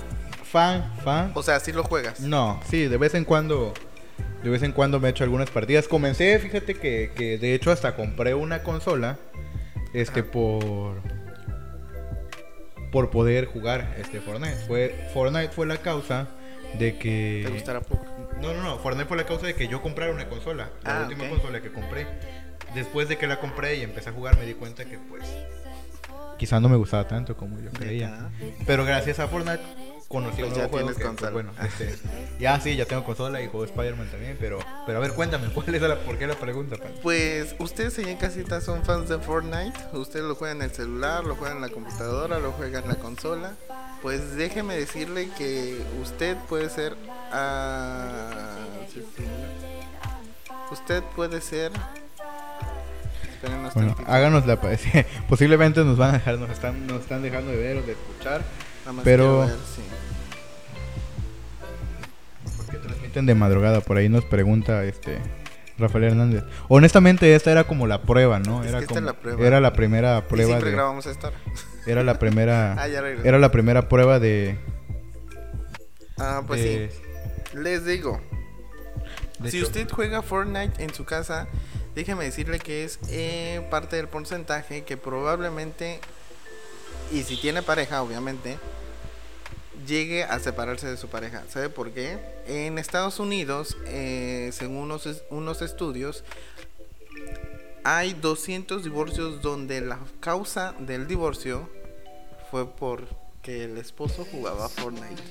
[0.55, 1.33] fan, fan.
[1.35, 2.21] O sea, sí lo juegas.
[2.21, 3.75] No, sí, de vez en cuando.
[4.45, 5.89] De vez en cuando me he hecho algunas partidas.
[5.89, 9.19] Comencé, fíjate que, que de hecho hasta compré una consola.
[9.93, 11.03] Este por.
[12.93, 14.55] Por poder jugar este Fortnite.
[14.69, 16.29] Fue, Fortnite fue la causa
[16.79, 17.43] de que.
[17.47, 18.07] ¿Te gustará poco?
[18.41, 18.79] No, no, no.
[18.79, 20.71] Fortnite fue la causa de que yo comprara una consola.
[20.85, 22.07] La Ah, última consola que compré.
[22.77, 25.25] Después de que la compré y empecé a jugar, me di cuenta que pues.
[26.39, 28.31] Quizá no me gustaba tanto como yo creía.
[28.67, 29.61] Pero gracias a Fortnite
[30.15, 31.31] conocí Pues un ya nuevo juego tienes que, consola.
[31.33, 31.99] pues, bueno, este,
[32.41, 35.75] ya sí, ya tengo consola y juego Spider-Man también, pero, pero a ver, cuéntame, ¿cuál
[35.75, 36.77] es la, ¿por qué la pregunta?
[36.77, 36.93] pan?
[37.03, 39.79] Pues ustedes allá en casita son fans de Fortnite.
[39.93, 42.95] Ustedes lo juegan en el celular, lo juegan en la computadora, lo juegan en la
[42.97, 43.53] consola.
[44.03, 46.95] Pues déjeme decirle que usted puede ser.
[48.93, 49.03] sí.
[50.71, 51.73] Usted puede ser.
[53.75, 54.91] Bueno, háganos la pa- sí,
[55.29, 58.43] posiblemente nos van a dejar, nos están, nos están dejando de ver o de escuchar,
[58.93, 59.83] nada pero- ver, sí.
[62.83, 65.19] transmiten de madrugada, por ahí nos pregunta este
[65.79, 66.45] Rafael Hernández.
[66.69, 68.63] Honestamente esta era como la prueba, ¿no?
[68.63, 69.45] Es Era que esta es la prueba.
[69.47, 71.33] era la primera Y prueba siempre de, grabamos esta
[71.87, 74.57] era la primera, Ah, ya era la primera prueba de,
[76.19, 77.59] Ah, pues de- sí.
[77.59, 78.21] Les digo,
[79.49, 81.47] si hecho- usted juega Fortnite en su casa,
[81.95, 86.01] déjeme decirle que es eh, parte del porcentaje que probablemente,
[87.13, 88.59] y si tiene pareja, obviamente,
[89.87, 91.45] llegue a separarse de su pareja.
[91.49, 92.19] ¿Sabe por qué?
[92.47, 96.25] En Estados Unidos, eh, según unos, unos estudios,
[97.85, 101.69] hay 200 divorcios donde la causa del divorcio
[102.51, 105.23] fue porque el esposo jugaba Fortnite.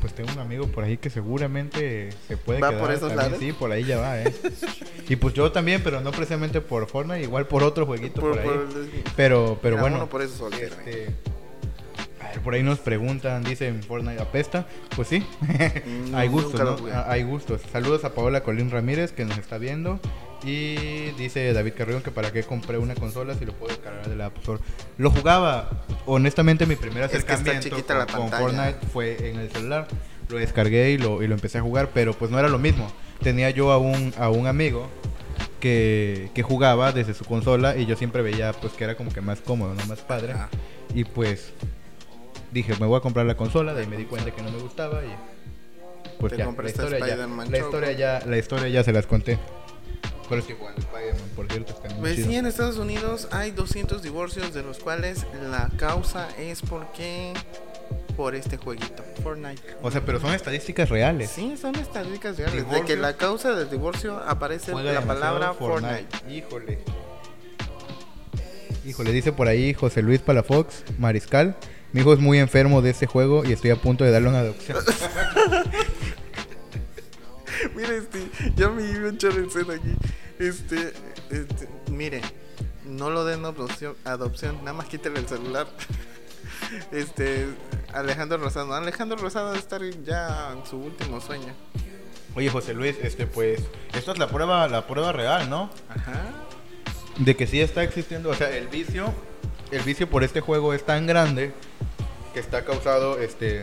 [0.00, 3.16] Pues tengo un amigo por ahí que seguramente se puede ¿Va quedar por esos también,
[3.32, 3.38] lados?
[3.40, 4.32] Sí, por ahí ya va, ¿eh?
[5.08, 8.38] y pues yo también, pero no precisamente por Fortnite, igual por otro jueguito por, Por-
[8.40, 8.46] ahí.
[8.46, 8.68] por-
[9.16, 11.08] pero pero Mira, bueno, por eso soltero, este,
[12.28, 14.66] a ver, por ahí nos preguntan, dicen Fortnite apesta.
[14.94, 16.88] Pues sí, Mm, hay gustos, ¿no?
[16.92, 17.60] Ah, Hay gustos.
[17.72, 20.00] Saludos a Paola Colín Ramírez que nos está viendo.
[20.44, 24.14] Y dice David Carrión que para qué compré una consola si lo puedo descargar de
[24.14, 24.60] la App Store.
[24.96, 25.68] Lo jugaba,
[26.06, 28.38] honestamente mi primer Es que acercamiento con, con.
[28.38, 29.88] Fortnite fue en el celular.
[30.28, 32.92] Lo descargué y lo, y lo empecé a jugar, pero pues no era lo mismo.
[33.22, 34.88] Tenía yo a un, a un amigo
[35.58, 39.20] que, que jugaba desde su consola y yo siempre veía pues que era como que
[39.20, 40.32] más cómodo, no más padre.
[40.34, 40.48] Ajá.
[40.94, 41.52] Y pues
[42.52, 44.58] dije, me voy a comprar la consola, de ahí me di cuenta que no me
[44.58, 45.10] gustaba y
[46.18, 49.38] pues Te ya, la historia, ya, la historia ya, la historia ya se las conté.
[50.28, 54.62] Pero estoy jugando Spider-Man, por cierto, Pues sí, en Estados Unidos hay 200 divorcios, de
[54.62, 57.32] los cuales la causa es porque
[58.16, 59.62] por este jueguito, Fortnite.
[59.80, 61.30] O sea, pero son estadísticas reales.
[61.30, 62.68] Sí, son estadísticas reales.
[62.68, 66.08] De que la causa del divorcio aparece la palabra Fortnite.
[66.28, 66.80] Híjole.
[68.84, 71.56] Híjole, dice por ahí José Luis Palafox, Mariscal.
[71.92, 74.40] Mi hijo es muy enfermo de este juego y estoy a punto de darle una
[74.40, 74.78] adopción.
[77.74, 79.94] Mire, este, ya me iba a echar el seno aquí.
[80.38, 80.92] Este,
[81.30, 82.20] este, mire,
[82.84, 85.66] no lo den adopción, adopción, nada más quítale el celular.
[86.92, 87.46] Este,
[87.94, 91.54] Alejandro Rosado, Alejandro Rosado debe estar ya en su último sueño.
[92.34, 93.62] Oye, José Luis, este pues,
[93.94, 95.70] esto es la prueba, la prueba real, ¿no?
[95.88, 96.24] Ajá.
[97.16, 99.14] De que sí está existiendo, o sea, el vicio,
[99.70, 101.52] el vicio por este juego es tan grande
[102.34, 103.60] que está causado, este,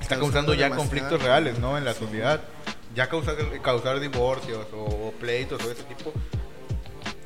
[0.00, 1.78] está Causando causando ya conflictos reales, ¿no?
[1.78, 2.42] En la sociedad,
[2.94, 6.12] ya causar, causar divorcios o, pleitos o ese tipo.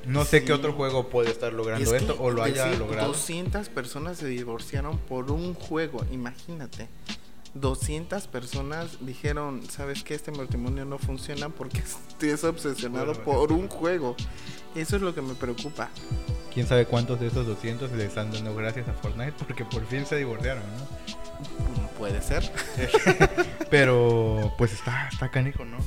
[0.06, 0.46] No sé Sí.
[0.46, 3.08] qué otro juego puede estar logrando es esto o lo haya decir logrado.
[3.08, 6.88] 200 personas se divorciaron por un juego, imagínate.
[7.60, 10.14] 200 personas dijeron, ¿sabes qué?
[10.14, 14.16] Este matrimonio no funciona porque estés obsesionado Bueno, por un juego.
[14.74, 15.88] Eso es lo que me preocupa.
[16.52, 20.06] Quién sabe cuántos de esos 200 le están dando gracias a Fortnite porque por fin
[20.06, 21.88] se divorciaron, ¿no?
[21.98, 22.50] Puede ser.
[23.70, 25.78] Pero pues está, está canijo, ¿no?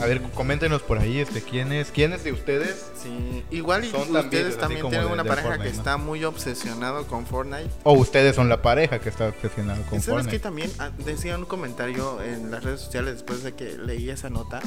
[0.00, 2.86] A ver, coméntenos por ahí, este, ¿quién es, quién es de ustedes?
[3.02, 5.78] Sí, igual y Son ustedes también, tienen una pareja Fortnite, que ¿no?
[5.80, 7.68] está muy obsesionado con Fortnite.
[7.82, 10.38] O ustedes son la pareja que está obsesionada con ¿Y sabes que Fortnite.
[10.38, 14.60] también Ah, decía un comentario en las redes sociales después de que leí esa nota?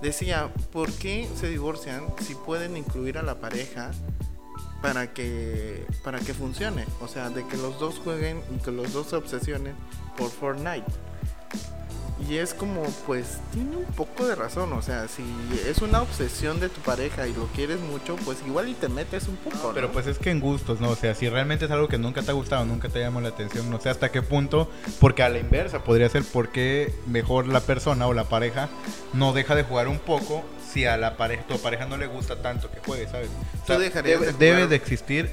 [0.00, 3.90] Decía, ¿por qué se divorcian si pueden incluir a la pareja
[4.80, 6.86] para que para que funcione?
[7.02, 9.74] O sea, de que los dos jueguen y que los dos se obsesionen
[10.16, 10.86] por Fortnite.
[12.28, 14.72] Y es como, pues, tiene un poco de razón.
[14.72, 15.22] O sea, si
[15.66, 19.26] es una obsesión de tu pareja y lo quieres mucho, pues igual y te metes
[19.26, 19.72] un poco.
[19.74, 20.90] Pero pues es que en gustos, ¿no?
[20.90, 23.30] O sea, si realmente es algo que nunca te ha gustado, nunca te llamó la
[23.30, 27.60] atención, no sé hasta qué punto, porque a la inversa podría ser porque mejor la
[27.60, 28.68] persona o la pareja
[29.12, 32.42] no deja de jugar un poco si a la pareja, tu pareja no le gusta
[32.42, 33.28] tanto que juegue, ¿sabes?
[33.62, 34.38] O ¿Tú dejarías debe, de jugar?
[34.38, 35.30] debe de existir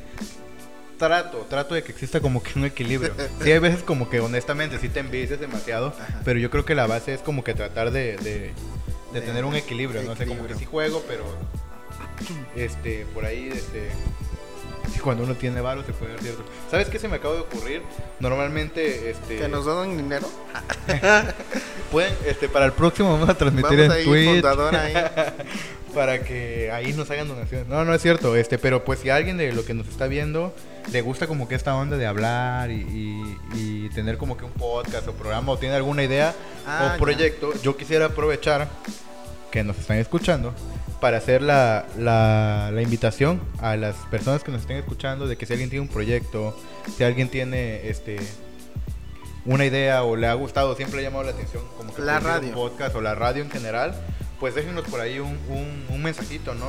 [0.98, 3.14] trato, trato de que exista como que un equilibrio.
[3.42, 6.22] Sí, hay veces como que honestamente sí te envicias demasiado, Ajá.
[6.26, 10.04] pero yo creo que la base es como que tratar de, de, tener un equilibrio,
[10.04, 11.24] no sé, como que sí juego, pero
[12.56, 13.90] este, por ahí, este,
[15.02, 16.44] cuando uno tiene varo se puede ver cierto.
[16.70, 17.82] ¿Sabes qué se me acaba de ocurrir?
[18.20, 20.30] Normalmente, este, Que nos donan dinero.
[21.92, 24.94] pueden, este, para el próximo vamos a transmitir Vamos en Twitch ahí.
[25.94, 27.68] para que ahí nos hagan donaciones.
[27.68, 30.54] No, no es cierto, este, pero pues si alguien de lo que nos está viendo
[30.92, 33.38] le gusta como que esta onda de hablar y, y-
[33.86, 36.34] y tener como que un podcast o programa o tiene alguna idea
[36.66, 36.98] Ah, o ya.
[36.98, 38.68] proyecto, yo quisiera aprovechar
[39.52, 40.54] que nos están escuchando
[41.02, 45.46] para hacer la, la, la invitación a las personas que nos estén escuchando de que
[45.46, 46.58] si alguien tiene un proyecto,
[46.98, 48.18] si alguien tiene este
[49.46, 52.14] una idea o le ha gustado, siempre le ha llamado la atención como que La
[52.20, 52.54] ser un radio.
[52.54, 53.96] podcast o la radio en general,
[54.40, 56.68] pues déjenos por ahí un, un, un mensajito, ¿no?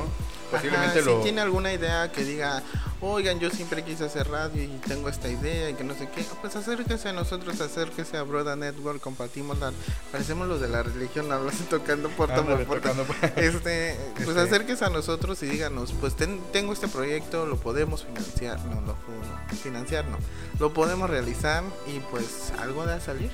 [0.51, 1.17] Posiblemente Ajá, lo...
[1.17, 2.63] Si tiene alguna idea que diga,
[3.01, 6.25] oigan, yo siempre quise hacer radio y tengo esta idea y que no sé qué,
[6.41, 9.71] pues acérquese a nosotros, acérquese a Broda Network, compartimos la,
[10.11, 12.93] parecemos los de la religión, hablas tocando puerta por puerta.
[12.93, 14.39] tocando- Este, pues Este.
[14.41, 18.87] acérquese a nosotros y díganos, pues ten- tengo este proyecto, lo podemos financiar, no, lo
[18.93, 20.17] no, financiar no,
[20.59, 23.29] lo podemos realizar y pues algo de salir.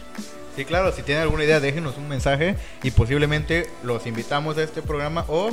[0.56, 4.82] Sí, claro, si tienen alguna idea, déjenos un mensaje y posiblemente los invitamos a este
[4.82, 5.50] programa o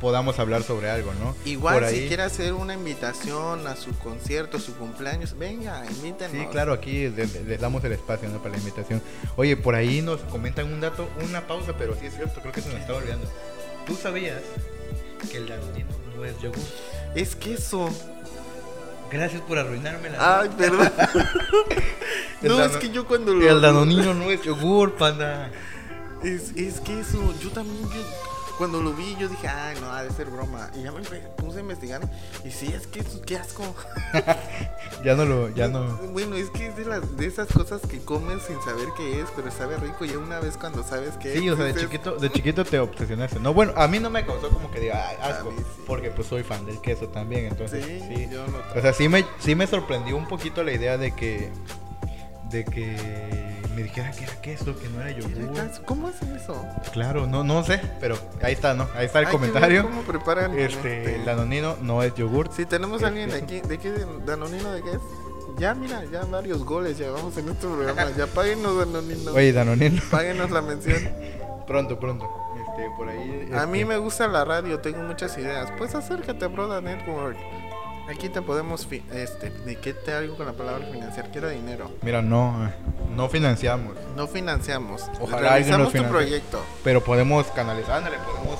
[0.00, 1.34] podamos hablar sobre algo, ¿no?
[1.44, 6.30] Igual si quiere hacer una invitación a su concierto, su cumpleaños, venga, invítenos.
[6.32, 8.38] Sí, claro, aquí le- le- les damos el espacio ¿no?
[8.38, 9.02] para la invitación.
[9.36, 12.60] Oye, por ahí nos comentan un dato, una pausa, pero sí es cierto, creo que
[12.60, 13.26] se nos estaba olvidando.
[13.86, 14.40] ¿Tú sabías
[15.30, 16.58] que el danonino no es yogur?
[17.16, 17.88] Es queso.
[19.10, 20.90] Gracias por arruinarme la Ay, perdón.
[22.40, 23.48] No, es que yo cuando lo.
[23.48, 25.50] El danonino no es yogur, panda.
[26.22, 28.00] Es, es que eso, yo también, yo,
[28.58, 30.68] cuando lo vi, yo dije, ay, no, ha de ser broma.
[30.74, 31.00] Y ya me
[31.36, 32.00] puse a investigar.
[32.44, 33.74] Y sí, es que qué asco.
[35.04, 35.96] Ya no lo, ya no.
[36.12, 39.28] Bueno, es que es de, las, de esas cosas que comes sin saber qué es,
[39.36, 40.04] pero sabe rico.
[40.04, 41.40] Y una vez cuando sabes qué es.
[41.40, 43.38] Sí, o sea, de chiquito, de chiquito te obsesionaste.
[43.38, 45.62] No, bueno, a mí no me causó como que diga, ay, asco, sí.
[45.86, 48.28] porque pues soy fan del queso también, entonces Sí, sí.
[48.30, 48.58] yo no.
[48.76, 51.52] O sea, sí me, sí me sorprendió un poquito la idea de que,
[52.50, 55.70] de que me dijera que era queso, que no era ¿Qué yogur.
[55.84, 56.64] ¿Cómo hacen eso?
[56.92, 58.88] Claro, no, no sé, pero ahí está, ¿no?
[58.94, 59.82] Ahí está el Hay que ver comentario.
[59.84, 62.50] ¿Cómo preparan Este, el danonino no es yogur.
[62.52, 63.58] Si tenemos a alguien de Este.
[63.58, 63.92] aquí, ¿de qué
[64.26, 65.00] Danonino de qué es?
[65.58, 68.10] Ya, mira, ya varios goles llevamos en este programa.
[68.16, 69.32] Ya páguenos, Danonino.
[69.32, 70.98] Oye, danonino, Páguenos la mención.
[71.66, 72.28] pronto, pronto.
[72.56, 73.48] Este, por ahí.
[73.54, 75.70] A mí este, me gusta la radio, tengo muchas ideas.
[75.78, 77.36] Pues acércate a Broda Network.
[78.08, 81.30] Aquí te podemos, este, ¿de qué te algo con la palabra financiar?
[81.30, 81.90] Quiero dinero.
[82.02, 82.70] Mira, no,
[83.14, 83.94] no financiamos.
[84.16, 85.04] No financiamos.
[85.20, 86.10] Ojalá alguien nos tu financie.
[86.10, 86.60] proyecto.
[86.82, 88.58] Pero podemos canalizar, ándale, podemos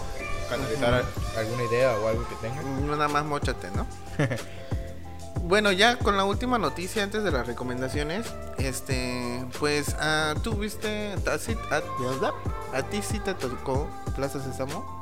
[0.50, 1.02] canalizar
[1.37, 2.62] alguna idea o algo que tengas.
[2.64, 3.87] Nada más mochate, ¿no?
[5.44, 8.26] bueno, ya con la última noticia antes de las recomendaciones,
[8.58, 15.00] este, pues, ah, tú viste, a, a- a ti sí te tocó Plaza Sésamo.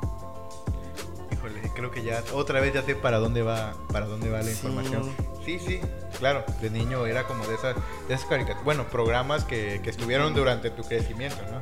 [1.47, 4.43] Híjole, creo que ya otra vez ya sé para dónde va, para dónde va la
[4.45, 4.51] Sí.
[4.51, 5.11] información.
[5.45, 5.79] Sí, sí,
[6.19, 7.75] claro, de niño era como de esas,
[8.09, 11.61] de esas caricaturas, bueno, programas que, que estuvieron durante tu crecimiento, ¿no?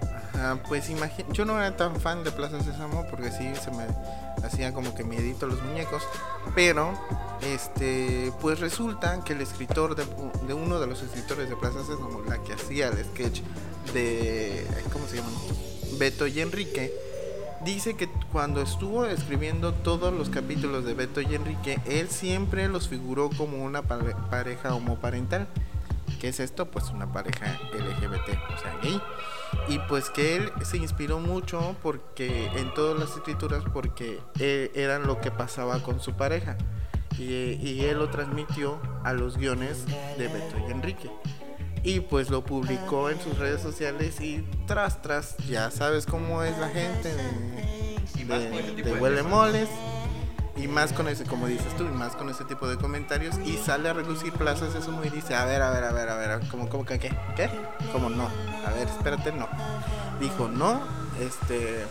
[0.68, 3.86] Pues imagino, yo no era tan fan de Plaza Sésamo porque sí se me
[4.44, 6.02] hacían como que miedito los muñecos,
[6.56, 6.94] pero
[7.44, 10.06] este, pues resulta que el escritor de,
[10.48, 13.42] de uno de los escritores de Plaza Sésamo, la que hacía el sketch
[13.94, 15.30] de, ¿cómo se llama?
[16.00, 16.92] Beto y Enrique,
[17.66, 22.88] dice que cuando estuvo escribiendo todos los capítulos de Beto y Enrique, él siempre los
[22.88, 25.48] figuró como una pare- pareja homoparental.
[26.22, 26.68] ¿Qué es esto?
[26.72, 29.02] Pues una pareja LGBT, o sea, gay.
[29.68, 35.08] Y pues que él se inspiró mucho porque en todas las escrituras porque eh, eran
[35.08, 36.58] lo que pasaba con su pareja.
[37.18, 39.86] Y él lo transmitió a los guiones
[40.18, 41.10] de Beto y Enrique.
[41.86, 46.58] Y pues lo publicó en sus redes sociales y tras tras, ya sabes cómo es
[46.58, 47.24] la gente de,
[48.84, 49.70] de- huele moles.
[50.58, 53.36] Y más con ese, como dices tú, y más con ese tipo de comentarios.
[53.46, 56.16] Y sale a relucir plazas eso y dice, a ver, a ver, a ver, a
[56.16, 57.10] ver, ¿cómo, cómo que qué?
[57.36, 57.50] ¿Qué?
[57.92, 58.24] ¿Cómo no?
[58.66, 59.48] A ver, espérate, no.
[60.20, 60.80] Dijo, no,
[61.20, 61.86] este...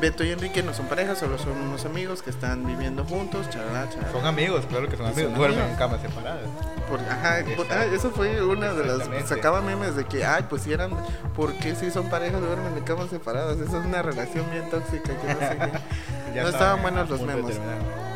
[0.00, 3.88] Beto y Enrique no son pareja, solo son unos amigos que están viviendo juntos, charala,
[3.88, 4.12] charala.
[4.12, 5.34] Son amigos, claro que son amigos.
[5.34, 6.42] Duermen en camas separadas.
[6.88, 10.62] Por- ajá, por- ah, eso fue una de las sacaba memes de que ay pues
[10.62, 10.90] si eran
[11.34, 13.58] ¿por qué si son parejas duermen en camas separadas?
[13.58, 15.58] Esa es una relación bien tóxica que no sé
[16.34, 16.40] qué.
[16.42, 17.58] No estaban buenos los memes.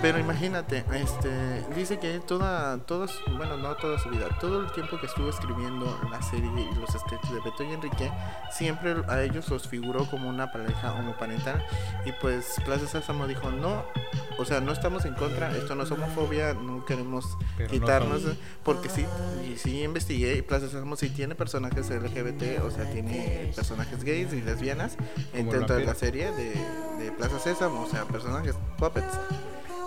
[0.03, 4.99] Pero imagínate, este dice que toda todos, bueno, no toda su vida, todo el tiempo
[5.01, 8.13] que estuvo escribiendo la serie y los sketches de Beto y Enrique,
[8.51, 11.65] siempre a ellos los figuró como una pareja homoparental.
[12.05, 13.85] Y pues Plaza Sésamo dijo, "No,
[14.39, 18.23] o sea, no estamos en contra, esto no es homofobia, no queremos Pero quitarnos
[18.63, 19.07] porque sí,
[19.51, 24.33] y sí investigué, y Plaza Sésamo sí tiene personajes LGBT, o sea, tiene personajes gays
[24.33, 24.97] y lesbianas
[25.33, 26.55] dentro de la serie de,
[26.99, 29.19] de Plaza Sésamo, o sea, personajes puppets.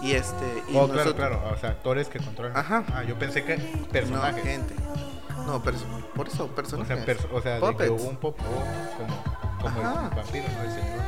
[0.02, 1.42] Y este y Oh, claro, nosotros- claro.
[1.54, 2.56] O sea, actores que controlan.
[2.56, 2.84] Ajá.
[2.94, 4.44] Ah, yo pensé que no, personajes.
[4.44, 4.74] gente.
[5.46, 5.86] No, perso-
[6.16, 6.96] por eso, o personajes.
[6.96, 9.24] sea, perso- o sea de un popo como,
[9.62, 10.10] como Ajá.
[10.12, 10.64] el vampiro, ¿no?
[10.64, 11.00] El señor.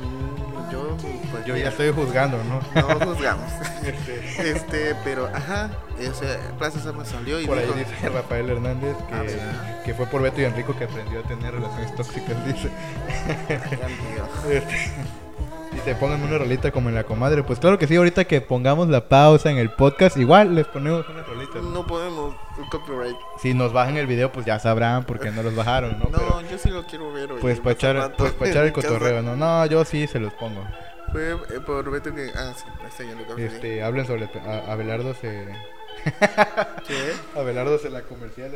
[0.00, 0.96] Mm, yo
[1.32, 2.60] pues Yo ya estoy juzgando, ¿no?
[2.80, 3.50] no juzgamos.
[4.38, 8.96] este, pero ajá, o sea, Plaza Sésamo salió y Por ahí dijo, dice Rafael Hernández
[9.08, 12.70] que, Ah, que fue por Beto y Enrico que aprendió a tener relaciones tóxicas, dice.
[13.48, 14.62] "Ay,
[15.80, 15.86] amigo".
[15.86, 17.42] Este, Dice, pongan una rolita como en la comadre.
[17.42, 21.08] Pues claro que sí, ahorita que pongamos la pausa en el podcast, igual les ponemos
[21.08, 21.58] una rolita.
[21.60, 22.34] No podemos
[22.70, 23.16] copyright.
[23.40, 26.04] Si nos bajan el video, pues ya sabrán por qué no los bajaron, ¿no?
[26.10, 27.32] No, Pero, yo sí lo quiero ver.
[27.32, 29.36] oye, pues para echar, pues, pa' echar el cotorreo, ¿no?
[29.36, 30.62] No, yo sí se los pongo.
[31.12, 32.30] Fue eh, por Beto que.
[32.36, 33.36] Ah, sí, está ya lo.
[33.38, 35.48] Este, hablen sobre a- Abelardo se...
[36.86, 37.12] ¿Qué?
[37.38, 38.52] Abelardo se la comercial.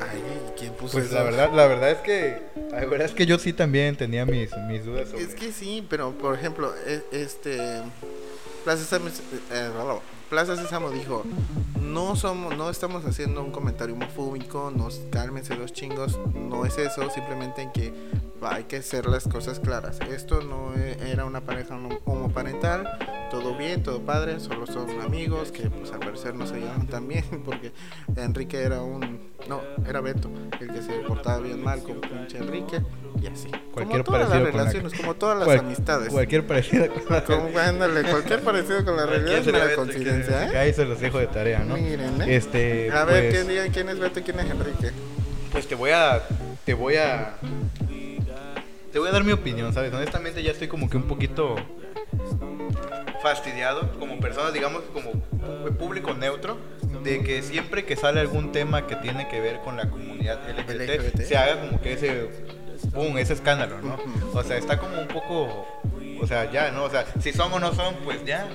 [0.00, 0.22] Ay,
[0.58, 1.14] ¿quién puso Pues eso?
[1.14, 4.50] la verdad, la verdad es que, la verdad es que yo sí también tenía mis,
[4.68, 5.22] mis dudas sobre...
[5.24, 7.82] Es que sí, pero por ejemplo, e- este.
[8.64, 9.08] Plaza Sésamo,
[9.52, 11.24] eh, Rolo, Plaza Sésamo dijo:
[11.80, 17.08] No somos, no estamos haciendo un comentario homofóbico, nos cálmense los chingos, no es eso,
[17.10, 17.92] simplemente en que
[18.42, 20.00] hay que hacer las cosas claras.
[20.12, 22.86] Esto no e- era una pareja homo- homoparental,
[23.30, 27.08] todo bien, todo padre, solo son amigos que pues al parecer no se llevan tan
[27.08, 27.72] bien porque
[28.16, 30.30] Enrique era un, no, era Beto,
[30.60, 32.80] el que se portaba bien mal con pinche Enrique
[33.20, 33.48] y así.
[33.72, 36.08] Cualquier como todas las parecido con la- relaciones, como todas las Cual- amistades.
[36.10, 37.24] Cualquier parecido con la...
[37.24, 40.58] Como, ándale, cualquier parecido con la realidad es una coincidencia, ¿eh?
[40.58, 41.76] Ahí se los dejo de tarea, ¿no?
[41.76, 42.36] Miren, ¿eh?
[42.36, 44.90] Este, A ver, pues, ¿quién, diga quién es Beto y quién es Enrique?
[45.50, 46.22] pues te voy a,
[46.66, 47.36] te voy a,
[48.92, 49.92] te voy a dar mi opinión, ¿sabes?
[49.94, 51.56] Honestamente ya estoy como que un poquito
[53.22, 55.12] fastidiado como persona, digamos como
[55.78, 56.58] público neutro,
[57.02, 61.00] de que siempre que sale algún tema que tiene que ver con la comunidad LGBT,
[61.00, 61.20] LGBT.
[61.22, 62.28] se haga como que ese,
[62.92, 63.98] boom, ese escándalo, ¿no?
[64.32, 65.66] O sea, está como un poco,
[66.20, 66.84] o sea, ya, ¿no?
[66.84, 68.46] O sea, si son o no son, pues ya.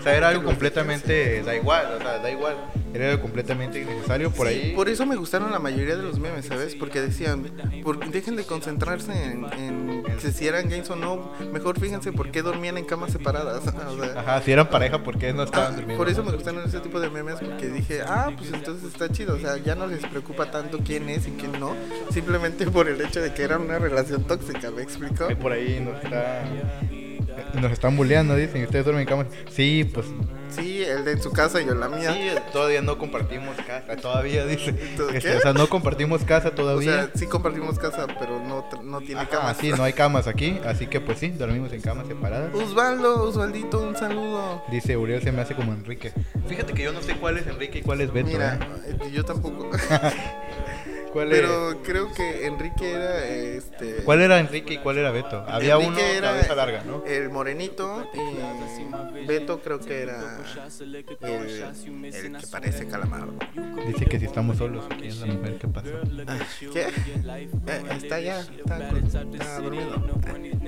[0.00, 2.56] O sea, era algo completamente, da igual, o sea, da igual.
[2.94, 4.72] Era algo completamente innecesario por Sí, ahí.
[4.74, 6.74] Por eso me gustaron la mayoría de los memes, ¿sabes?
[6.74, 7.44] Porque decían,
[7.82, 12.30] por, dejen de concentrarse en, en que si eran gays o no, mejor fíjense por
[12.30, 13.62] qué dormían en camas separadas.
[13.88, 15.96] O sea, Ajá, si eran pareja, ¿por qué no estaban Ah, durmiendo?
[15.96, 19.34] por eso me gustaron ese tipo de memes porque dije, ah, pues entonces está chido,
[19.34, 21.74] o sea, ya no les preocupa tanto quién es y quién no,
[22.10, 25.26] simplemente por el hecho de que era una relación tóxica, ¿me explico?
[25.26, 26.44] Ahí por ahí nos está...
[27.60, 28.62] Nos están bulleando, dicen.
[28.64, 29.26] ¿Ustedes duermen en camas?
[29.50, 30.06] Sí, pues...
[30.50, 32.12] Sí, el de en su casa y yo en la mía.
[32.12, 33.96] Sí, todavía no compartimos casa.
[33.96, 34.72] Todavía, dice.
[34.96, 36.92] ¿Tú Este, o sea, no compartimos casa o todavía.
[37.04, 39.56] sea, sí compartimos casa, pero no, no tiene Ajá, camas.
[39.58, 40.58] sí, no hay camas aquí.
[40.64, 42.52] Así que pues sí, dormimos en camas separadas.
[42.54, 44.62] Osvaldo, Osvaldito, un saludo.
[44.70, 46.12] Dice Uriel se me hace como Enrique.
[46.48, 48.28] Fíjate que yo no sé cuál es Enrique y cuál es Beto.
[48.28, 48.96] Mira, ¿eh?
[49.02, 49.70] eh, yo tampoco.
[51.12, 54.02] ¿Cuál, es- pero creo que Enrique era este.
[54.04, 55.44] ¿Cuál era Enrique y cuál era Beto?
[55.48, 57.04] Había Enrique uno era cabeza larga, ¿no?
[57.06, 60.38] El morenito y Beto creo que era
[61.22, 61.64] el,
[62.04, 63.34] el que parece calamardo.
[63.86, 65.88] Dice que si estamos solos, aquí es la mujer que pasó.
[66.26, 66.38] Ah,
[66.72, 66.82] ¿Qué?
[66.82, 70.02] Eh, está ya, está, está dormido.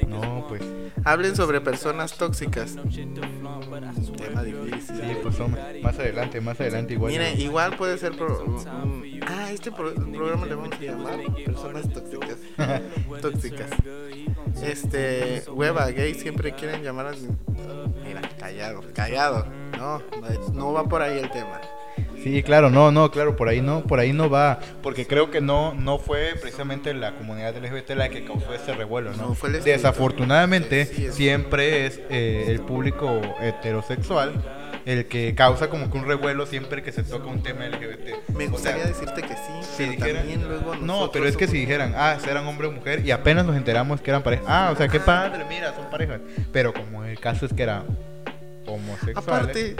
[0.09, 0.63] No, pues
[1.05, 2.77] Hablen sobre personas tóxicas.
[2.77, 4.97] Mm, Tema difícil.
[4.97, 7.13] sí, pues hombre, más adelante, más adelante igual.
[7.13, 8.13] Mire, igual puede ser.
[8.17, 9.93] pro- un- ah, este pro-
[10.31, 12.37] programa le vamos a llamar Personas tóxicas.
[13.23, 13.71] tóxicas.
[14.63, 17.13] Este, hueva, gay siempre quieren llamar a.
[18.07, 19.47] Mira, callado, callado.
[19.77, 20.03] No,
[20.53, 21.61] no, va por ahí el tema.
[22.23, 25.41] Sí, claro, no, no, claro, por ahí no, por ahí no va, porque creo que
[25.41, 29.29] no, no fue precisamente la comunidad LGBT la que causó ese revuelo, ¿no?
[29.29, 29.65] No, fue el.
[29.65, 34.33] Desafortunadamente Sí, sí, es- siempre es eh, el público heterosexual
[34.87, 38.29] el que causa como que un revuelo siempre que se toca un tema LGBT.
[38.35, 41.37] Me O gustaría sea, decirte que sí, si pero dijeran- también luego no, pero es
[41.37, 44.43] que si dijeran, ah, eran hombre o mujer, y apenas nos enteramos que eran pareja,
[44.47, 46.21] ah, o sea, qué padre, mira, son parejas.
[46.53, 47.85] Pero como el caso es que era
[48.67, 49.17] homosexual.
[49.17, 49.77] Aparte,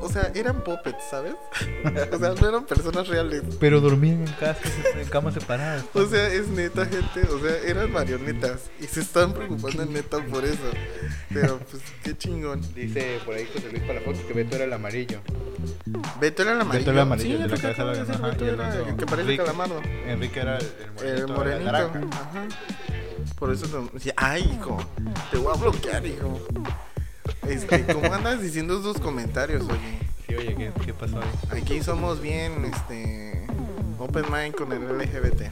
[0.00, 1.34] o sea, eran puppets, ¿sabes?
[2.12, 3.42] o sea, no eran personas reales.
[3.60, 4.60] Pero dormían en casa,
[4.94, 5.84] en camas separadas.
[5.94, 7.28] O sea, es neta, gente.
[7.32, 8.62] O sea, eran marionetas.
[8.80, 10.70] Y se están preocupando neta por eso.
[11.32, 12.60] Pero, pues, qué chingón.
[12.74, 15.20] Dice por ahí José Luis Palafox que Beto era el amarillo.
[16.20, 16.78] Beto era el amarillo.
[16.80, 19.20] Beto era el amarillo, Sí, de la cabeza de Beto el era el que parece
[19.22, 19.36] Enrique.
[19.44, 19.82] calamardo.
[20.06, 20.66] Enrique era el,
[21.02, 22.16] el El morenito, morenito.
[22.16, 22.46] Ajá.
[23.38, 24.78] Por eso Ay, hijo.
[25.30, 26.40] Te voy a bloquear, hijo.
[27.48, 29.98] Este, ¿cómo andas diciendo esos comentarios, oye?
[30.26, 31.60] Sí, oye, ¿qué, qué pasó ahí?
[31.60, 33.46] Aquí somos bien, este.
[33.98, 35.42] Open mind con el LGBT.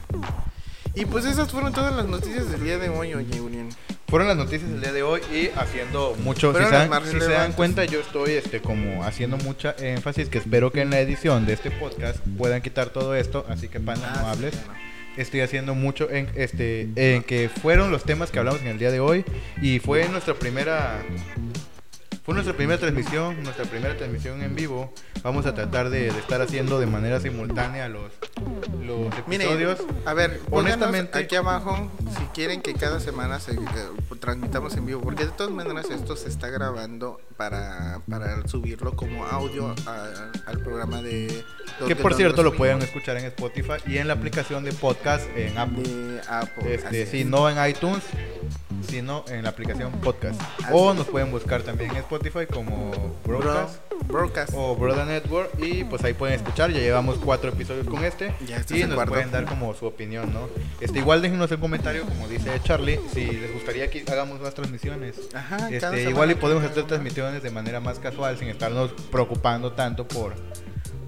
[0.93, 3.67] Y pues esas fueron todas las noticias del día de hoy, oye, Uriel.
[4.07, 7.31] Fueron las noticias del día de hoy y haciendo mucho, si se, dan, si se
[7.31, 11.45] dan cuenta yo estoy este como haciendo mucha énfasis que espero que en la edición
[11.45, 14.53] de este podcast puedan quitar todo esto, así que panda no Ah, sí, hables.
[15.17, 18.91] Estoy haciendo mucho en este en que fueron los temas que hablamos en el día
[18.91, 19.23] de hoy.
[19.61, 21.01] Y fue nuestra primera
[22.25, 24.91] fue nuestra primera transmisión, nuestra primera transmisión en vivo.
[25.23, 28.11] Vamos a tratar de, de estar haciendo de manera simultánea los,
[28.83, 29.79] los Miren, episodios.
[30.05, 33.57] a ver, honestamente aquí abajo si quieren que cada semana se eh,
[34.19, 39.25] transmitamos en vivo, porque de todas maneras esto se está grabando para, para subirlo como
[39.25, 41.43] audio a- al programa de
[41.87, 45.25] Que por cierto lo subimos pueden escuchar en Spotify y en la aplicación de podcast
[45.35, 45.83] en Apple.
[45.83, 46.73] de Apple.
[46.75, 47.25] Este, si es.
[47.27, 48.03] no en iTunes,
[48.87, 50.39] sino en la aplicación podcast.
[50.63, 52.14] Así O nos pueden buscar también en Spotify
[52.51, 52.91] como
[53.25, 54.53] Bro- Broadcast broadcast.
[54.55, 56.71] o Broda Network y pues ahí pueden escuchar.
[56.71, 59.13] Ya llevamos cuatro episodios con este Ya este es y el nos cuarto.
[59.13, 60.47] pueden dar como su opinión, ¿no?
[60.79, 65.15] Este igual déjenos el comentario como dice Charlie si les gustaría que hagamos más transmisiones.
[65.33, 70.07] Ajá, Este, igual y podemos hacer transmisiones de manera más casual sin estarnos preocupando tanto
[70.07, 70.33] por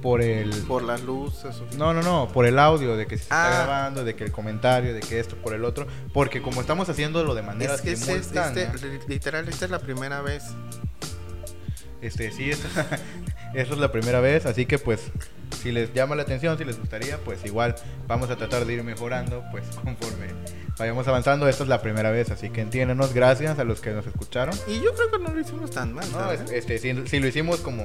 [0.02, 1.56] por el por las luces.
[1.76, 3.64] no, no, no, por el audio, de que se está Ah.
[3.66, 5.88] grabando, de que el comentario, de que esto, por el otro.
[6.14, 9.72] Porque como estamos haciéndolo de manera Es que este, simultánea, este- li- literal, esta es
[9.72, 10.44] la primera vez.
[12.02, 12.68] Este, sí, esta,
[13.54, 15.02] esta es la primera vez, así que pues,
[15.62, 17.76] si les llama la atención, si les gustaría, pues igual
[18.08, 20.28] vamos a tratar de ir mejorando, pues conforme
[20.78, 21.48] vayamos avanzando.
[21.48, 24.56] Esta es la primera vez, así que entiéndenos, gracias a los que nos escucharon.
[24.68, 26.06] Y yo creo que no lo hicimos tan mal.
[26.12, 27.84] No, este, si, si lo hicimos como...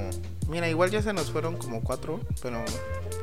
[0.48, 2.62] Mira, igual ya se nos fueron como cuatro, pero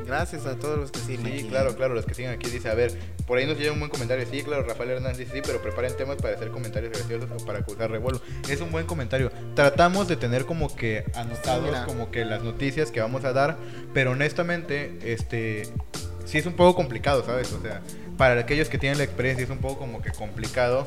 [0.05, 1.43] gracias a todos los que siguen Sí, aquí.
[1.49, 2.91] claro, claro, los que siguen aquí dice, a ver,
[3.27, 5.95] por ahí nos llega un buen comentario, sí, claro, Rafael Hernández dice, sí, pero preparen
[5.95, 8.19] temas para hacer comentarios graciosos o para causar revuelo.
[8.47, 9.31] Es un buen comentario.
[9.53, 13.57] Tratamos de tener como que anotados Sí, como que las noticias que vamos a dar,
[13.93, 15.63] pero honestamente, este,
[16.25, 17.51] sí es un poco complicado, ¿sabes?
[17.51, 17.81] O sea,
[18.15, 20.85] para aquellos que tienen la experiencia es un poco como que complicado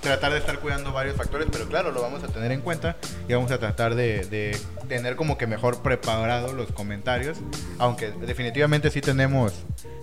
[0.00, 2.96] tratar de estar cuidando varios factores, pero claro, lo vamos a tener en cuenta
[3.28, 4.56] y vamos a tratar de, de
[4.88, 7.38] tener como que mejor preparados los comentarios,
[7.78, 9.52] aunque definitivamente sí tenemos,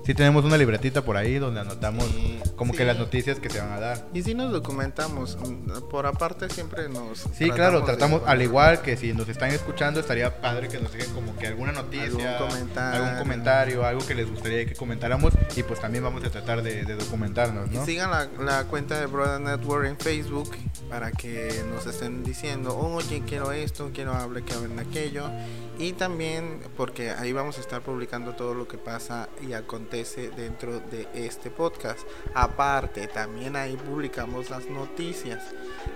[0.06, 2.78] sí tenemos una libretita por ahí donde anotamos Sí, como sí.
[2.78, 4.06] que las noticias que se van a dar.
[4.14, 7.26] Y si nos documentamos, mm, por aparte siempre nos...
[7.38, 10.92] Sí, claro, de- tratamos, al igual que si nos están escuchando, estaría padre que nos
[10.94, 13.04] dejen como que alguna noticia, Algún comentario.
[13.04, 16.86] algún comentario, algo que les gustaría que comentáramos y pues también vamos a tratar de,
[16.86, 17.86] de documentarnos, Y ¿no?
[17.86, 20.52] sigan la, la cuenta de Brother Network en Facebook
[20.90, 25.30] para que nos estén diciendo, oye, quiero esto, quiero hablar, que hablen aquello.
[25.78, 30.80] Y también porque ahí vamos a estar publicando todo lo que pasa y acontece dentro
[30.80, 32.00] de este podcast.
[32.34, 35.44] Aparte, también ahí publicamos las noticias.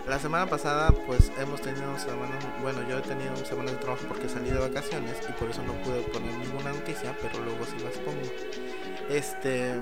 [0.08, 4.28] La semana pasada, pues hemos tenido semanas, bueno, yo he tenido semanas de trabajo porque
[4.28, 7.94] salí de vacaciones y por eso no pude poner ninguna noticia, pero luego sí las
[8.00, 8.22] pongo.
[9.10, 9.74] Este,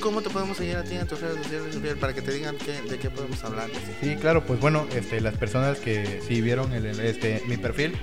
[0.00, 2.56] ¿cómo te podemos seguir a ti en tus redes sociales, Uriel, para que te digan
[2.56, 3.68] qué, de qué podemos hablar?
[4.00, 7.96] Sí, claro, pues bueno, este, las personas que sí vieron el- este, mi perfil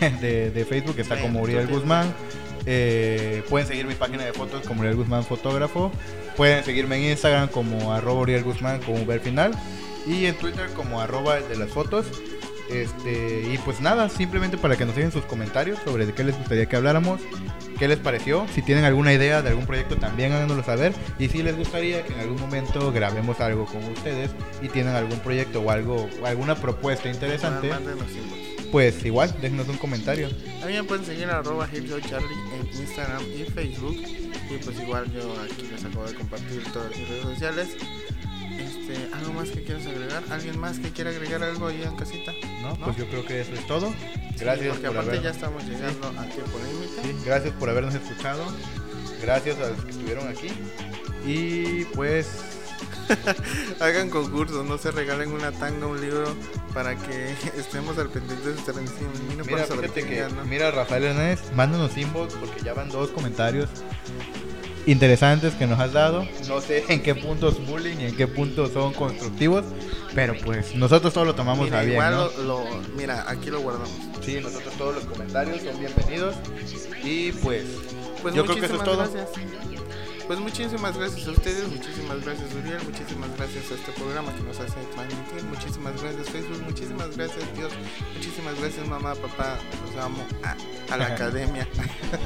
[0.20, 1.66] de, de Facebook está como Uriel.
[1.66, 2.14] Guzmán.
[2.68, 5.92] Eh, pueden seguir mi página de fotos como Uriel Guzmán Fotógrafo.
[6.36, 9.52] Pueden seguirme en Instagram como arroba Uriel Guzmán con V al final.
[10.06, 12.06] Y en Twitter como arroba el de las fotos.
[12.70, 16.36] Este, y pues nada, simplemente para que nos dejen sus comentarios sobre de qué les
[16.36, 17.20] gustaría que habláramos,
[17.78, 21.44] qué les pareció, si tienen alguna idea de algún proyecto también háganoslo saber y si
[21.44, 24.32] les gustaría que en algún momento grabemos algo con ustedes
[24.62, 28.45] y tienen algún proyecto o algo o alguna propuesta interesante, Mándenos inbox.
[28.76, 30.28] Pues igual déjenos un comentario.
[30.60, 32.28] También pueden seguir a arroba Charlie
[32.60, 33.96] en Instagram y Facebook.
[33.96, 37.68] Y pues igual yo aquí les acabo de compartir todas mis redes sociales.
[38.58, 40.22] Este, ¿Algo más que quieras agregar?
[40.30, 42.32] ¿Alguien más que quiera agregar algo ahí en casita?
[42.60, 42.76] ¿no?
[42.76, 43.94] Pues yo creo que eso es todo.
[44.38, 47.02] Gracias Porque por aparte haber- ya estamos llegando a tiempo límite.
[47.02, 48.44] Sí, gracias por habernos escuchado.
[49.22, 50.48] Gracias a los que estuvieron aquí.
[51.24, 52.28] Y pues
[53.80, 56.24] Hagan concursos, no se regalen una tanga, un libro
[56.74, 59.10] para que estemos al pendiente de su transmisión.
[59.32, 60.44] Y no Mira, que, ¿no?
[60.44, 63.68] mira Rafael Hernández, mándanos inbox porque ya van dos comentarios
[64.86, 66.26] interesantes que nos has dado.
[66.48, 69.64] No sé en qué puntos bullying y en qué puntos son constructivos,
[70.14, 72.42] Pero pues nosotros todo lo tomamos Mira, a bien, igual ¿no?
[72.42, 73.90] lo, lo- mira, aquí lo guardamos.
[74.24, 76.36] Sí, nosotros todos los comentarios son bienvenidos.
[77.04, 77.64] Y pues,
[78.22, 78.96] Pues yo creo que eso es todo.
[78.98, 79.28] gracias.
[80.26, 84.58] Pues muchísimas gracias a ustedes, muchísimas gracias Uriel, muchísimas gracias a este programa que nos
[84.58, 87.70] hace transmitir, muchísimas gracias Facebook, muchísimas gracias Dios,
[88.14, 89.56] muchísimas gracias mamá, papá,
[89.86, 90.56] los amo a,
[90.92, 91.68] a la academia.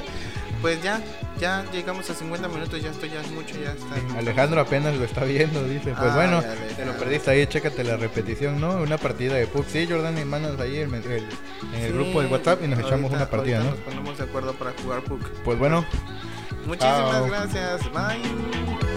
[0.63, 0.99] pues ya,
[1.39, 4.19] ya llegamos a 50 minutos, ya estoy ya es mucho, ya está.
[4.19, 5.91] Alejandro apenas lo está viendo, dice.
[5.93, 6.77] Pues Ay, bueno, Alejandro.
[6.77, 8.77] te lo perdiste ahí, chécate la repetición, ¿no?
[8.77, 9.67] Una partida de PUC.
[9.69, 11.25] Sí, Jordan y manos ahí en el, el-
[11.75, 13.71] en el Sí, grupo de WhatsApp y nos echamos ahorita- una partida, ¿no?
[13.71, 15.29] Nos ponemos de acuerdo para jugar PUC.
[15.45, 15.85] Pues bueno,
[16.67, 18.90] Muchísimas gracias, bye.